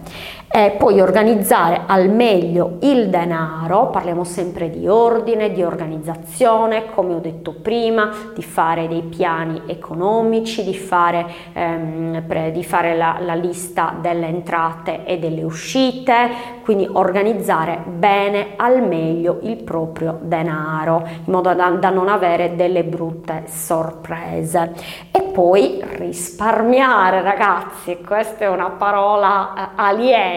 E 0.49 0.75
poi 0.77 1.01
organizzare 1.01 1.81
al 1.85 2.09
meglio 2.09 2.77
il 2.81 3.09
denaro, 3.09 3.89
parliamo 3.89 4.23
sempre 4.23 4.69
di 4.69 4.87
ordine, 4.87 5.51
di 5.51 5.61
organizzazione, 5.61 6.85
come 6.95 7.15
ho 7.15 7.19
detto 7.19 7.53
prima, 7.53 8.11
di 8.33 8.41
fare 8.41 8.87
dei 8.87 9.03
piani 9.03 9.63
economici, 9.67 10.63
di 10.63 10.73
fare, 10.73 11.25
ehm, 11.53 12.23
pre, 12.25 12.51
di 12.51 12.63
fare 12.63 12.95
la, 12.95 13.17
la 13.19 13.35
lista 13.35 13.93
delle 13.99 14.27
entrate 14.27 15.05
e 15.05 15.19
delle 15.19 15.43
uscite, 15.43 16.29
quindi 16.63 16.87
organizzare 16.91 17.83
bene 17.85 18.53
al 18.55 18.81
meglio 18.81 19.39
il 19.43 19.57
proprio 19.57 20.17
denaro, 20.21 21.03
in 21.07 21.31
modo 21.31 21.53
da, 21.53 21.69
da 21.71 21.89
non 21.89 22.07
avere 22.07 22.55
delle 22.55 22.83
brutte 22.83 23.43
sorprese. 23.47 24.73
E 25.11 25.21
poi 25.21 25.83
risparmiare, 25.83 27.21
ragazzi, 27.21 27.99
questa 28.03 28.45
è 28.45 28.47
una 28.47 28.71
parola 28.71 29.53
eh, 29.53 29.69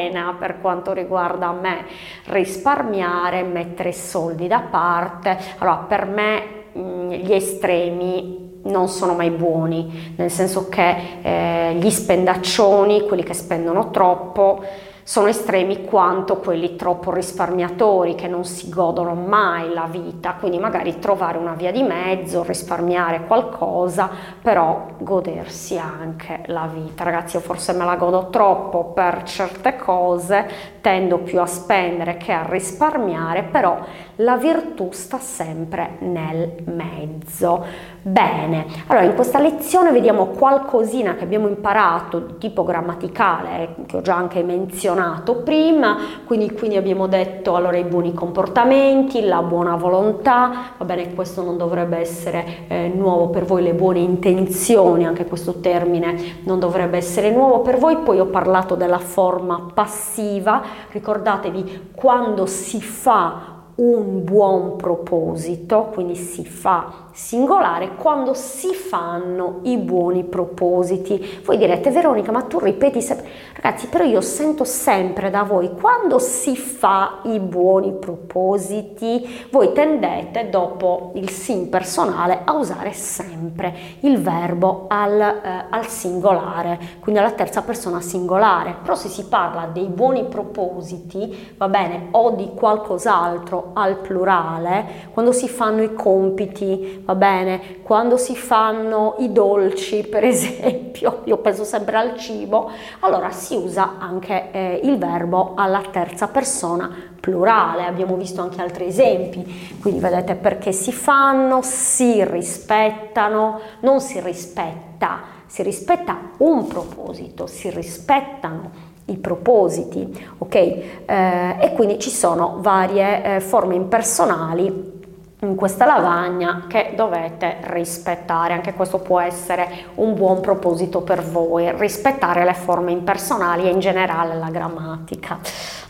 aliena 0.01 0.34
per 0.38 0.61
quanto 0.61 0.92
riguarda 0.92 1.53
me. 1.53 1.84
Risparmiare, 2.24 3.42
mettere 3.42 3.92
soldi 3.92 4.46
da 4.46 4.61
parte. 4.61 5.36
Allora, 5.59 5.84
per 5.88 6.07
me 6.07 6.42
mh, 6.72 6.80
mm, 6.80 7.11
gli 7.11 7.32
estremi 7.32 8.48
non 8.62 8.88
sono 8.88 9.14
mai 9.14 9.30
buoni, 9.30 10.14
nel 10.16 10.30
senso 10.30 10.68
che 10.68 11.18
eh, 11.22 11.74
gli 11.74 11.90
spendaccioni, 11.90 13.07
quelli 13.07 13.22
che 13.22 13.32
spendono 13.32 13.90
troppo, 13.90 14.62
sono 15.11 15.27
estremi 15.27 15.87
quanto 15.87 16.37
quelli 16.37 16.77
troppo 16.77 17.11
risparmiatori 17.11 18.15
che 18.15 18.29
non 18.29 18.45
si 18.45 18.69
godono 18.69 19.15
mai 19.15 19.75
la 19.75 19.89
vita, 19.91 20.35
quindi 20.35 20.61
magari 20.61 21.01
trovare 21.01 21.37
una 21.37 21.55
via 21.55 21.73
di 21.73 21.83
mezzo, 21.83 22.45
risparmiare 22.45 23.27
qualcosa, 23.27 24.09
però 24.41 24.87
godersi 24.99 25.77
anche 25.77 26.43
la 26.47 26.69
vita. 26.73 27.03
Ragazzi, 27.03 27.35
io 27.35 27.43
forse 27.43 27.73
me 27.73 27.85
la 27.85 27.97
godo 27.97 28.29
troppo 28.31 28.85
per 28.85 29.25
certe 29.25 29.75
cose, 29.75 30.49
tendo 30.81 31.18
più 31.18 31.41
a 31.41 31.47
spendere 31.47 32.16
che 32.16 32.33
a 32.33 32.47
risparmiare, 32.49 33.43
però 33.43 33.78
la 34.16 34.37
virtù 34.37 34.89
sta 34.93 35.18
sempre 35.18 35.97
nel 36.01 36.55
mezzo. 36.64 37.64
Bene, 38.03 38.64
allora 38.87 39.05
in 39.05 39.14
questa 39.14 39.39
lezione 39.39 39.93
vediamo 39.93 40.26
qualcosina 40.26 41.14
che 41.14 41.24
abbiamo 41.24 41.49
imparato 41.49 42.18
di 42.18 42.39
tipo 42.39 42.64
grammaticale, 42.64 43.74
che 43.87 43.99
ho 43.99 44.01
già 44.01 44.14
anche 44.14 44.43
menzionato 44.43 45.37
prima, 45.37 45.99
quindi, 46.24 46.53
quindi 46.53 46.76
abbiamo 46.76 47.07
detto 47.07 47.57
allora 47.57 47.76
i 47.76 47.85
buoni 47.85 48.14
comportamenti, 48.14 49.22
la 49.22 49.43
buona 49.43 49.76
volontà, 49.76 50.72
va 50.78 50.85
bene, 50.85 51.14
questo 51.14 51.43
non 51.43 51.59
dovrebbe 51.59 51.99
essere 51.99 52.45
eh, 52.68 52.91
nuovo 52.95 53.28
per 53.28 53.45
voi, 53.45 53.62
le 53.62 53.74
buone 53.74 53.99
intenzioni, 53.99 55.05
anche 55.05 55.26
questo 55.26 55.61
termine 55.61 56.39
non 56.45 56.59
dovrebbe 56.59 56.97
essere 56.97 57.31
nuovo 57.31 57.61
per 57.61 57.78
voi, 57.78 57.99
poi 57.99 58.18
ho 58.18 58.26
parlato 58.26 58.76
della 58.76 58.99
forma 58.99 59.68
passiva, 59.74 60.62
ricordatevi 60.91 61.91
quando 61.95 62.47
si 62.47 62.81
fa 62.81 63.60
un 63.81 64.24
buon 64.24 64.76
proposito, 64.76 65.89
quindi 65.93 66.14
si 66.14 66.45
fa 66.45 67.09
singolare 67.12 67.97
quando 67.97 68.35
si 68.35 68.74
fanno 68.74 69.61
i 69.62 69.78
buoni 69.78 70.24
propositi. 70.24 71.41
Voi 71.45 71.57
direte 71.57 71.91
Veronica, 71.91 72.31
ma 72.31 72.43
tu 72.43 72.59
ripeti 72.59 73.01
sempre, 73.01 73.28
ragazzi, 73.55 73.89
però 73.89 74.05
io 74.05 74.20
sento 74.20 74.64
sempre 74.64 75.31
da 75.31 75.43
voi 75.43 75.72
quando 75.72 76.18
si 76.18 76.57
fa 76.57 77.20
i 77.24 77.41
buoni 77.41 77.93
propositi, 77.93 79.47
voi 79.51 79.72
tendete 79.72 80.51
dopo 80.51 81.12
il 81.14 81.31
sim 81.31 81.68
personale 81.68 82.43
a 82.45 82.53
usare 82.53 82.93
sempre 82.93 83.74
il 84.01 84.20
verbo 84.20 84.85
al, 84.89 85.20
eh, 85.20 85.64
al 85.70 85.87
singolare, 85.87 86.78
quindi 87.01 87.20
alla 87.20 87.33
terza 87.33 87.62
persona 87.62 88.01
singolare. 88.03 88.76
Però 88.83 88.95
se 88.95 89.09
si 89.09 89.24
parla 89.24 89.70
dei 89.72 89.87
buoni 89.87 90.24
propositi, 90.24 91.55
va 91.57 91.68
bene, 91.68 92.09
o 92.11 92.33
di 92.33 92.51
qualcos'altro 92.55 93.70
al 93.75 93.97
plurale, 93.97 95.09
quando 95.12 95.33
si 95.33 95.49
fanno 95.49 95.83
i 95.83 95.95
compiti, 95.95 97.03
va 97.05 97.14
bene? 97.14 97.79
Quando 97.83 98.16
si 98.16 98.37
fanno 98.37 99.16
i 99.18 99.33
dolci, 99.33 100.07
per 100.09 100.25
esempio, 100.25 101.21
io 101.25 101.39
penso 101.39 101.64
sempre 101.64 101.97
al 101.97 102.16
cibo, 102.16 102.71
allora 103.01 103.31
si 103.31 103.55
usa 103.55 103.97
anche 103.99 104.51
eh, 104.51 104.81
il 104.85 104.99
verbo 104.99 105.55
alla 105.57 105.83
terza 105.91 106.29
persona 106.29 106.91
plurale, 107.21 107.85
abbiamo 107.85 108.16
visto 108.16 108.41
anche 108.41 108.61
altri 108.61 108.87
esempi, 108.87 109.79
quindi 109.81 110.01
vedete 110.01 110.35
perché 110.35 110.73
si 110.73 110.93
fanno, 110.93 111.61
si 111.62 112.25
rispettano, 112.25 113.61
non 113.81 114.01
si 114.01 114.21
rispetta, 114.21 115.21
si 115.47 115.62
rispetta 115.62 116.18
un 116.39 116.66
proposito, 116.66 117.47
si 117.47 117.68
rispettano 117.71 118.89
i 119.11 119.17
propositi, 119.17 120.29
ok? 120.39 120.55
Eh, 120.55 121.57
e 121.61 121.73
quindi 121.75 121.99
ci 121.99 122.11
sono 122.11 122.57
varie 122.61 123.37
eh, 123.37 123.41
forme 123.41 123.75
impersonali 123.75 124.99
in 125.43 125.55
questa 125.55 125.87
lavagna 125.87 126.65
che 126.69 126.93
dovete 126.95 127.59
rispettare. 127.63 128.53
Anche 128.53 128.75
questo 128.75 128.99
può 128.99 129.21
essere 129.21 129.69
un 129.97 130.15
buon 130.15 130.41
proposito 130.41 131.01
per 131.01 131.23
voi, 131.23 131.73
rispettare 131.77 132.45
le 132.45 132.55
forme 132.55 132.93
impersonali 132.93 133.67
e 133.67 133.71
in 133.71 133.79
generale 133.79 134.37
la 134.37 134.51
grammatica. 134.51 135.39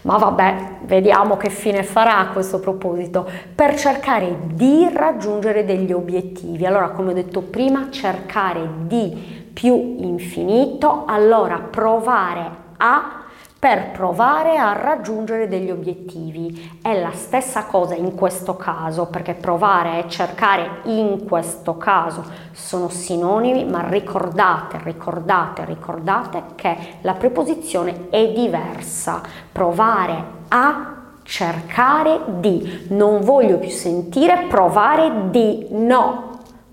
Ma 0.02 0.16
vabbè, 0.16 0.54
vediamo 0.82 1.36
che 1.36 1.50
fine 1.50 1.82
farà 1.82 2.28
questo 2.32 2.60
proposito 2.60 3.28
per 3.54 3.76
cercare 3.76 4.36
di 4.52 4.88
raggiungere 4.92 5.64
degli 5.64 5.92
obiettivi. 5.92 6.64
Allora, 6.64 6.90
come 6.90 7.10
ho 7.10 7.14
detto 7.14 7.42
prima, 7.42 7.88
cercare 7.90 8.68
di 8.86 9.48
più 9.52 9.96
infinito, 9.98 11.04
allora 11.06 11.58
provare 11.58 12.68
a 12.80 13.28
per 13.60 13.90
provare 13.90 14.56
a 14.56 14.72
raggiungere 14.72 15.46
degli 15.46 15.70
obiettivi. 15.70 16.78
È 16.80 16.98
la 16.98 17.12
stessa 17.12 17.66
cosa 17.66 17.94
in 17.94 18.14
questo 18.14 18.56
caso, 18.56 19.06
perché 19.06 19.34
provare 19.34 19.98
e 19.98 20.08
cercare 20.08 20.80
in 20.84 21.26
questo 21.28 21.76
caso 21.76 22.24
sono 22.52 22.88
sinonimi, 22.88 23.66
ma 23.66 23.86
ricordate, 23.86 24.80
ricordate, 24.82 25.66
ricordate 25.66 26.42
che 26.54 26.76
la 27.02 27.12
preposizione 27.12 28.08
è 28.08 28.32
diversa. 28.32 29.20
Provare 29.52 30.24
a 30.48 30.94
cercare 31.22 32.22
di, 32.38 32.86
non 32.88 33.20
voglio 33.20 33.58
più 33.58 33.68
sentire 33.68 34.46
provare 34.48 35.28
di, 35.28 35.66
no, 35.72 36.29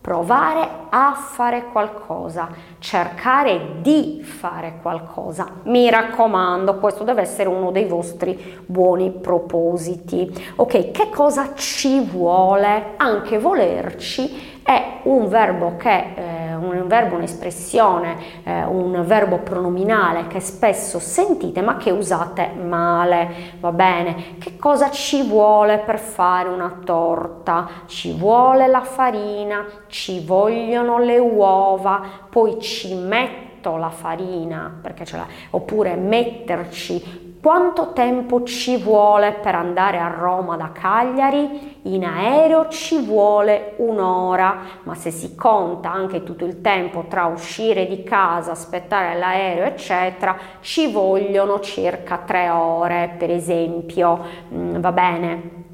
provare 0.08 0.70
a 0.88 1.16
fare 1.16 1.66
qualcosa, 1.70 2.48
cercare 2.80 3.82
di 3.82 4.22
fare 4.24 4.80
qualcosa. 4.82 5.56
Mi 5.64 5.90
raccomando, 5.90 6.78
questo 6.78 7.04
deve 7.04 7.24
essere 7.24 7.50
uno 7.50 7.72
dei 7.72 7.84
vostri 7.88 8.58
buoni 8.66 9.12
propositi. 9.12 10.34
Ok, 10.56 10.92
che 10.92 11.10
cosa 11.10 11.54
ci 11.56 12.00
vuole? 12.00 12.94
Anche 12.96 13.38
volerci 13.38 14.57
è 14.68 15.00
un 15.04 15.30
verbo 15.30 15.78
che 15.78 16.14
eh, 16.14 16.54
un 16.56 16.88
verbo, 16.88 17.16
un'espressione, 17.16 18.18
eh, 18.44 18.66
un 18.66 19.02
verbo 19.06 19.38
pronominale 19.38 20.28
che 20.28 20.42
spesso 20.42 21.00
sentite 21.00 21.62
ma 21.62 21.78
che 21.78 21.92
usate 21.92 22.50
male, 22.50 23.30
va 23.62 23.72
bene? 23.72 24.38
Che 24.38 24.58
cosa 24.58 24.92
ci 24.92 25.26
vuole 25.26 25.78
per 25.78 26.00
fare 26.00 26.50
una 26.50 26.82
torta? 26.84 27.70
Ci 27.86 28.12
vuole 28.18 28.68
la 28.68 28.82
farina, 28.82 29.66
ci 29.88 30.26
vogliono 30.26 31.00
le 31.00 31.18
uova, 31.18 32.02
poi 32.30 32.60
ci 32.60 32.94
metto 32.94 33.78
la 33.78 33.90
farina, 33.90 34.80
perché 34.82 35.06
ce 35.06 35.16
l'ha, 35.16 35.28
oppure 35.52 35.96
metterci 35.96 37.27
quanto 37.42 37.94
tempo 37.94 38.44
ci 38.44 38.78
vuole 38.78 39.34
per 39.34 39.56
andare 39.56 40.00
a 40.00 40.08
Roma 40.08 40.56
da 40.58 40.72
Cagliari? 40.72 41.80
In 41.84 42.04
aereo 42.04 42.68
ci 42.68 43.00
vuole 43.00 43.74
un'ora, 43.78 44.58
ma 44.84 44.96
se 44.96 45.12
si 45.12 45.36
conta 45.36 45.92
anche 45.92 46.24
tutto 46.24 46.46
il 46.46 46.62
tempo 46.62 47.06
tra 47.08 47.26
uscire 47.26 47.88
di 47.88 48.04
casa, 48.04 48.52
aspettare 48.52 49.18
l'aereo, 49.18 49.66
eccetera, 49.66 50.38
ci 50.62 50.92
vogliono 50.92 51.60
circa 51.60 52.18
tre 52.26 52.50
ore, 52.50 53.16
per 53.18 53.32
esempio. 53.32 54.20
Mm, 54.54 54.80
va 54.80 54.92
bene? 54.92 55.66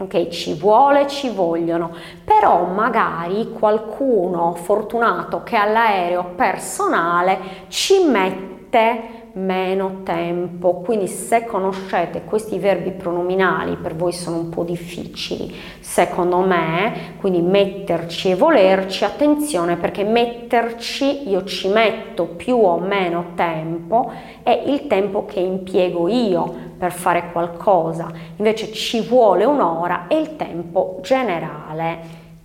Ok, 0.00 0.28
ci 0.28 0.54
vuole, 0.54 1.06
ci 1.08 1.28
vogliono, 1.28 1.90
però 2.24 2.64
magari 2.64 3.52
qualcuno 3.52 4.54
fortunato 4.54 5.42
che 5.42 5.56
ha 5.56 5.66
l'aereo 5.66 6.32
personale 6.36 7.66
ci 7.68 8.04
mette 8.04 9.19
meno 9.34 10.00
tempo. 10.02 10.80
Quindi 10.80 11.06
se 11.06 11.44
conoscete 11.44 12.22
questi 12.24 12.58
verbi 12.58 12.90
pronominali, 12.90 13.76
per 13.76 13.94
voi 13.94 14.12
sono 14.12 14.38
un 14.38 14.48
po' 14.48 14.64
difficili, 14.64 15.54
secondo 15.80 16.38
me, 16.40 17.14
quindi 17.18 17.40
metterci 17.40 18.30
e 18.30 18.34
volerci, 18.34 19.04
attenzione 19.04 19.76
perché 19.76 20.04
metterci 20.04 21.28
io 21.28 21.44
ci 21.44 21.68
metto 21.68 22.26
più 22.26 22.56
o 22.56 22.78
meno 22.78 23.32
tempo 23.34 24.12
è 24.42 24.62
il 24.66 24.86
tempo 24.86 25.24
che 25.26 25.40
impiego 25.40 26.08
io 26.08 26.68
per 26.78 26.92
fare 26.92 27.30
qualcosa, 27.32 28.10
invece 28.36 28.72
ci 28.72 29.00
vuole 29.02 29.44
un'ora 29.44 30.06
è 30.08 30.14
il 30.14 30.36
tempo 30.36 30.98
generale 31.02 31.98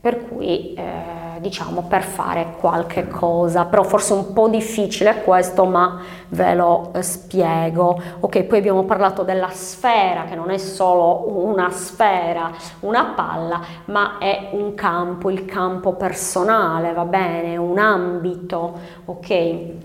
per 0.05 0.27
cui 0.27 0.73
eh, 0.75 1.24
diciamo 1.39 1.83
per 1.83 2.03
fare 2.03 2.55
qualche 2.59 3.07
cosa, 3.07 3.65
però 3.65 3.83
forse 3.83 4.13
un 4.13 4.33
po' 4.33 4.47
difficile 4.47 5.23
questo, 5.23 5.65
ma 5.65 6.01
ve 6.29 6.53
lo 6.53 6.91
eh, 6.93 7.01
spiego. 7.01 7.99
Ok, 8.19 8.43
poi 8.43 8.59
abbiamo 8.59 8.83
parlato 8.83 9.23
della 9.23 9.49
sfera, 9.49 10.23
che 10.23 10.35
non 10.35 10.49
è 10.49 10.57
solo 10.57 11.43
una 11.45 11.69
sfera, 11.71 12.51
una 12.81 13.13
palla, 13.15 13.61
ma 13.85 14.17
è 14.17 14.49
un 14.51 14.73
campo, 14.73 15.29
il 15.29 15.45
campo 15.45 15.93
personale, 15.93 16.93
va 16.93 17.05
bene, 17.05 17.57
un 17.57 17.77
ambito, 17.77 18.79
ok? 19.05 19.84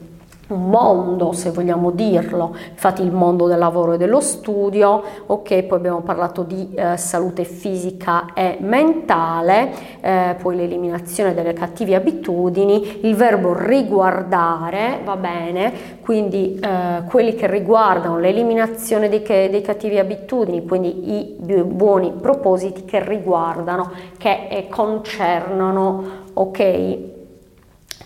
Mondo, 0.56 1.32
se 1.32 1.50
vogliamo 1.50 1.90
dirlo, 1.90 2.54
infatti 2.70 3.02
il 3.02 3.12
mondo 3.12 3.46
del 3.46 3.58
lavoro 3.58 3.92
e 3.92 3.96
dello 3.98 4.20
studio, 4.20 5.02
ok, 5.26 5.62
poi 5.64 5.78
abbiamo 5.78 6.00
parlato 6.00 6.42
di 6.42 6.70
eh, 6.74 6.96
salute 6.96 7.44
fisica 7.44 8.32
e 8.34 8.56
mentale, 8.60 9.70
eh, 10.00 10.36
poi 10.40 10.56
l'eliminazione 10.56 11.34
delle 11.34 11.52
cattive 11.52 11.94
abitudini, 11.94 13.06
il 13.06 13.14
verbo 13.14 13.54
riguardare, 13.56 15.00
va 15.04 15.16
bene, 15.16 15.72
quindi 16.00 16.58
eh, 16.60 17.04
quelli 17.08 17.34
che 17.34 17.46
riguardano 17.46 18.18
l'eliminazione 18.18 19.08
dei, 19.08 19.22
dei 19.22 19.62
cattivi 19.62 19.98
abitudini, 19.98 20.66
quindi 20.66 21.14
i 21.14 21.36
buoni 21.64 22.12
propositi 22.20 22.84
che 22.84 23.02
riguardano, 23.04 23.90
che 24.18 24.48
eh, 24.50 24.68
concernono, 24.68 26.04
ok, 26.32 27.18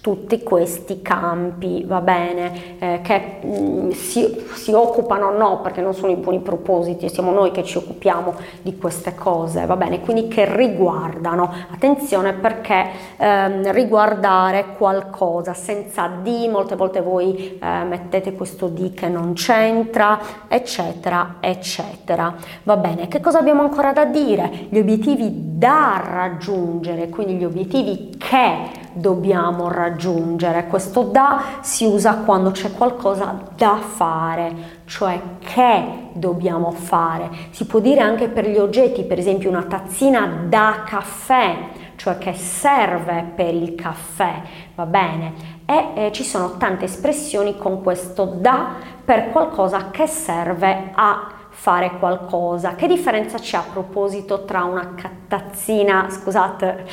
tutti 0.04 0.42
questi 0.42 1.00
campi, 1.00 1.82
va 1.86 2.02
bene, 2.02 2.76
eh, 2.78 3.00
che 3.02 3.38
mh, 3.40 3.48
mm, 3.48 3.90
si, 3.92 4.44
si, 4.52 4.70
occupano 4.70 5.30
no, 5.30 5.62
perché 5.62 5.80
non 5.80 5.94
sono 5.94 6.12
i 6.12 6.16
buoni 6.16 6.40
propositi, 6.40 7.08
siamo 7.08 7.30
noi 7.30 7.52
che 7.52 7.64
ci 7.64 7.78
occupiamo 7.78 8.34
di 8.60 8.76
queste 8.76 9.14
cose, 9.14 9.64
va 9.64 9.76
bene, 9.76 10.00
quindi 10.00 10.28
che 10.28 10.44
riguardano, 10.56 11.50
attenzione 11.70 12.34
perché 12.34 12.86
ehm, 13.16 13.72
riguardare 13.72 14.74
qualcosa 14.76 15.54
senza 15.54 16.06
di, 16.20 16.48
molte 16.48 16.76
volte 16.76 17.00
voi 17.00 17.58
eh, 17.58 17.84
mettete 17.84 18.34
questo 18.34 18.68
di 18.68 18.92
che 18.92 19.08
non 19.08 19.32
c'entra, 19.32 20.20
eccetera, 20.48 21.36
eccetera, 21.40 22.34
va 22.64 22.76
bene, 22.76 23.08
che 23.08 23.22
cosa 23.22 23.38
abbiamo 23.38 23.62
ancora 23.62 23.94
da 23.94 24.04
dire? 24.04 24.66
Gli 24.68 24.78
obiettivi 24.80 25.30
da 25.56 26.02
raggiungere, 26.06 27.08
quindi 27.08 27.36
gli 27.36 27.44
obiettivi 27.44 28.14
che 28.18 28.82
dobbiamo 28.94 29.68
raggiungere. 29.68 30.66
Questo 30.66 31.02
da 31.02 31.42
si 31.60 31.84
usa 31.84 32.18
quando 32.18 32.50
c'è 32.50 32.72
qualcosa 32.72 33.38
da 33.56 33.76
fare, 33.76 34.80
cioè 34.86 35.20
che 35.40 36.08
dobbiamo 36.12 36.70
fare. 36.70 37.28
Si 37.50 37.66
può 37.66 37.80
dire 37.80 38.00
anche 38.00 38.28
per 38.28 38.48
gli 38.48 38.58
oggetti, 38.58 39.04
per 39.04 39.18
esempio 39.18 39.50
una 39.50 39.64
tazzina 39.64 40.44
da 40.48 40.82
caffè, 40.86 41.56
cioè 41.96 42.18
che 42.18 42.34
serve 42.34 43.32
per 43.34 43.54
il 43.54 43.74
caffè, 43.74 44.42
va 44.74 44.86
bene? 44.86 45.32
E 45.66 45.90
eh, 45.94 46.12
ci 46.12 46.24
sono 46.24 46.56
tante 46.56 46.84
espressioni 46.84 47.56
con 47.56 47.82
questo 47.82 48.24
da 48.24 48.74
per 49.04 49.30
qualcosa 49.30 49.90
che 49.90 50.06
serve 50.06 50.90
a 50.94 51.28
fare 51.54 51.98
qualcosa. 51.98 52.74
Che 52.74 52.86
differenza 52.88 53.38
c'è 53.38 53.56
a 53.56 53.64
proposito 53.72 54.44
tra 54.44 54.64
una 54.64 54.92
tazzina, 55.28 56.10
scusate, 56.10 56.84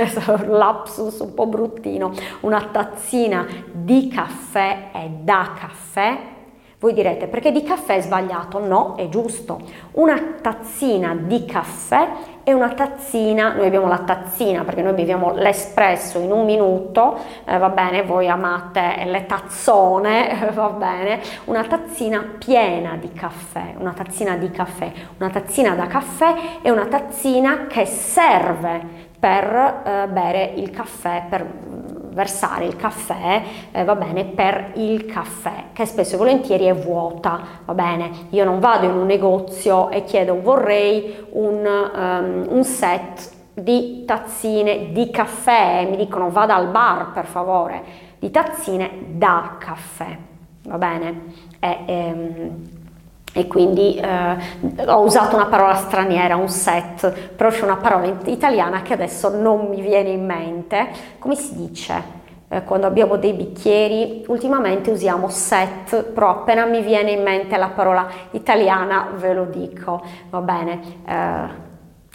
lapsus 0.48 1.20
un 1.20 1.34
po' 1.34 1.46
bruttino, 1.46 2.12
una 2.40 2.62
tazzina 2.72 3.46
di 3.70 4.08
caffè 4.08 4.88
e 4.92 5.10
da 5.20 5.52
caffè? 5.58 6.18
Voi 6.78 6.92
direte 6.92 7.26
perché 7.26 7.52
di 7.52 7.62
caffè 7.62 7.96
è 7.96 8.00
sbagliato? 8.00 8.58
No, 8.58 8.96
è 8.96 9.08
giusto. 9.08 9.60
Una 9.92 10.18
tazzina 10.40 11.14
di 11.14 11.44
caffè 11.44 12.08
è 12.46 12.52
una 12.52 12.74
tazzina, 12.74 13.54
noi 13.54 13.66
abbiamo 13.66 13.88
la 13.88 13.98
tazzina 13.98 14.62
perché 14.62 14.80
noi 14.80 14.92
beviamo 14.92 15.32
l'espresso 15.34 16.20
in 16.20 16.30
un 16.30 16.44
minuto, 16.44 17.18
eh, 17.44 17.58
va 17.58 17.70
bene, 17.70 18.04
voi 18.04 18.28
amate 18.28 19.02
le 19.04 19.26
tazzone, 19.26 20.50
va 20.54 20.68
bene, 20.68 21.20
una 21.46 21.64
tazzina 21.64 22.24
piena 22.38 22.96
di 23.00 23.10
caffè, 23.12 23.74
una 23.78 23.92
tazzina 23.92 24.36
di 24.36 24.48
caffè, 24.52 24.92
una 25.18 25.28
tazzina 25.28 25.74
da 25.74 25.88
caffè 25.88 26.60
è 26.62 26.70
una 26.70 26.86
tazzina 26.86 27.66
che 27.66 27.84
serve 27.84 29.05
per 29.26 29.82
eh, 29.84 30.06
bere 30.06 30.52
il 30.54 30.70
caffè, 30.70 31.24
per 31.28 31.44
versare 32.12 32.64
il 32.64 32.76
caffè, 32.76 33.42
eh, 33.72 33.82
va 33.82 33.96
bene, 33.96 34.24
per 34.24 34.70
il 34.74 35.04
caffè, 35.04 35.64
che 35.72 35.84
spesso 35.84 36.14
e 36.14 36.18
volentieri 36.18 36.66
è 36.66 36.74
vuota, 36.74 37.40
va 37.64 37.74
bene. 37.74 38.10
Io 38.30 38.44
non 38.44 38.60
vado 38.60 38.86
in 38.86 38.92
un 38.92 39.04
negozio 39.04 39.90
e 39.90 40.04
chiedo 40.04 40.40
vorrei 40.40 41.26
un, 41.32 41.66
um, 41.66 42.46
un 42.56 42.62
set 42.62 43.32
di 43.52 44.04
tazzine 44.06 44.92
di 44.92 45.10
caffè, 45.10 45.88
mi 45.90 45.96
dicono 45.96 46.30
vada 46.30 46.54
al 46.54 46.68
bar 46.68 47.10
per 47.10 47.26
favore, 47.26 47.82
di 48.20 48.30
tazzine 48.30 48.90
da 49.08 49.56
caffè, 49.58 50.16
va 50.66 50.78
bene? 50.78 51.22
E, 51.58 51.78
ehm, 51.84 52.75
e 53.36 53.46
quindi 53.46 53.96
eh, 53.96 54.86
ho 54.86 55.02
usato 55.02 55.36
una 55.36 55.44
parola 55.44 55.74
straniera, 55.74 56.36
un 56.36 56.48
set, 56.48 57.12
però 57.36 57.50
c'è 57.50 57.64
una 57.64 57.76
parola 57.76 58.10
italiana 58.24 58.80
che 58.80 58.94
adesso 58.94 59.28
non 59.28 59.66
mi 59.68 59.82
viene 59.82 60.08
in 60.08 60.24
mente. 60.24 60.88
Come 61.18 61.34
si 61.34 61.54
dice? 61.54 62.02
Eh, 62.48 62.64
quando 62.64 62.86
abbiamo 62.86 63.16
dei 63.18 63.34
bicchieri, 63.34 64.24
ultimamente 64.28 64.90
usiamo 64.90 65.28
set, 65.28 66.02
però 66.02 66.30
appena 66.30 66.64
mi 66.64 66.80
viene 66.80 67.10
in 67.10 67.22
mente 67.22 67.58
la 67.58 67.68
parola 67.68 68.08
italiana 68.30 69.08
ve 69.14 69.34
lo 69.34 69.44
dico, 69.44 70.02
va 70.30 70.40
bene? 70.40 70.80
Eh, 71.06 71.14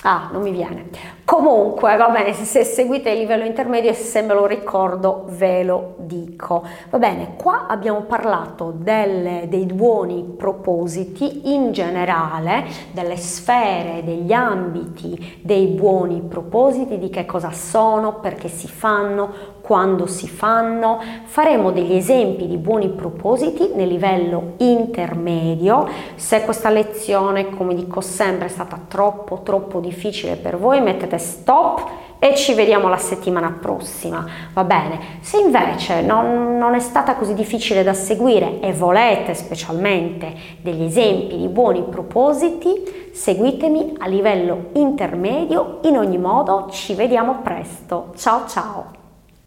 ah, 0.02 0.30
non 0.32 0.42
mi 0.42 0.50
viene. 0.50 0.90
Comunque, 1.32 1.96
va 1.96 2.10
bene, 2.10 2.34
se 2.34 2.66
seguite 2.66 3.10
il 3.10 3.20
livello 3.20 3.46
intermedio 3.46 3.94
se 3.94 4.22
me 4.22 4.34
lo 4.34 4.46
ricordo 4.46 5.24
ve 5.30 5.64
lo 5.64 5.94
dico. 6.00 6.62
Va 6.90 6.98
bene, 6.98 7.36
qua 7.38 7.68
abbiamo 7.68 8.02
parlato 8.02 8.74
delle, 8.76 9.46
dei 9.48 9.64
buoni 9.64 10.34
propositi 10.38 11.54
in 11.54 11.72
generale, 11.72 12.66
delle 12.92 13.16
sfere, 13.16 14.04
degli 14.04 14.34
ambiti 14.34 15.40
dei 15.42 15.68
buoni 15.68 16.20
propositi, 16.20 16.98
di 16.98 17.10
che 17.10 17.26
cosa 17.26 17.54
sono, 17.54 18.16
perché 18.20 18.50
si 18.50 18.68
fanno, 18.68 19.32
quando 19.62 20.08
si 20.08 20.28
fanno. 20.28 21.00
Faremo 21.24 21.72
degli 21.72 21.94
esempi 21.94 22.46
di 22.46 22.58
buoni 22.58 22.90
propositi 22.90 23.72
nel 23.74 23.88
livello 23.88 24.56
intermedio. 24.58 25.88
Se 26.16 26.44
questa 26.44 26.70
lezione, 26.70 27.50
come 27.52 27.74
dico 27.74 28.02
sempre, 28.02 28.48
è 28.48 28.50
stata 28.50 28.78
troppo 28.86 29.40
troppo 29.44 29.80
difficile 29.80 30.36
per 30.36 30.58
voi, 30.58 30.82
mettete 30.82 31.20
stop 31.22 32.00
e 32.24 32.36
ci 32.36 32.54
vediamo 32.54 32.88
la 32.88 32.98
settimana 32.98 33.58
prossima, 33.60 34.24
va 34.54 34.64
bene? 34.64 35.00
Se 35.22 35.38
invece 35.40 36.02
non, 36.02 36.56
non, 36.58 36.76
è 36.76 36.80
stata 36.80 37.16
così 37.16 37.34
difficile 37.34 37.82
da 37.82 37.94
seguire 37.94 38.60
e 38.60 38.74
volete 38.74 39.34
specialmente 39.34 40.32
degli 40.62 40.84
esempi 40.84 41.38
di 41.38 41.48
buoni 41.48 41.82
propositi, 41.82 43.10
seguitemi 43.12 43.96
a 43.98 44.06
livello 44.06 44.66
intermedio, 44.74 45.80
in 45.84 45.98
ogni 45.98 46.20
modo 46.20 46.68
ci 46.70 46.94
vediamo 46.94 47.40
presto, 47.42 48.14
ciao 48.16 48.46
ciao! 48.48 49.01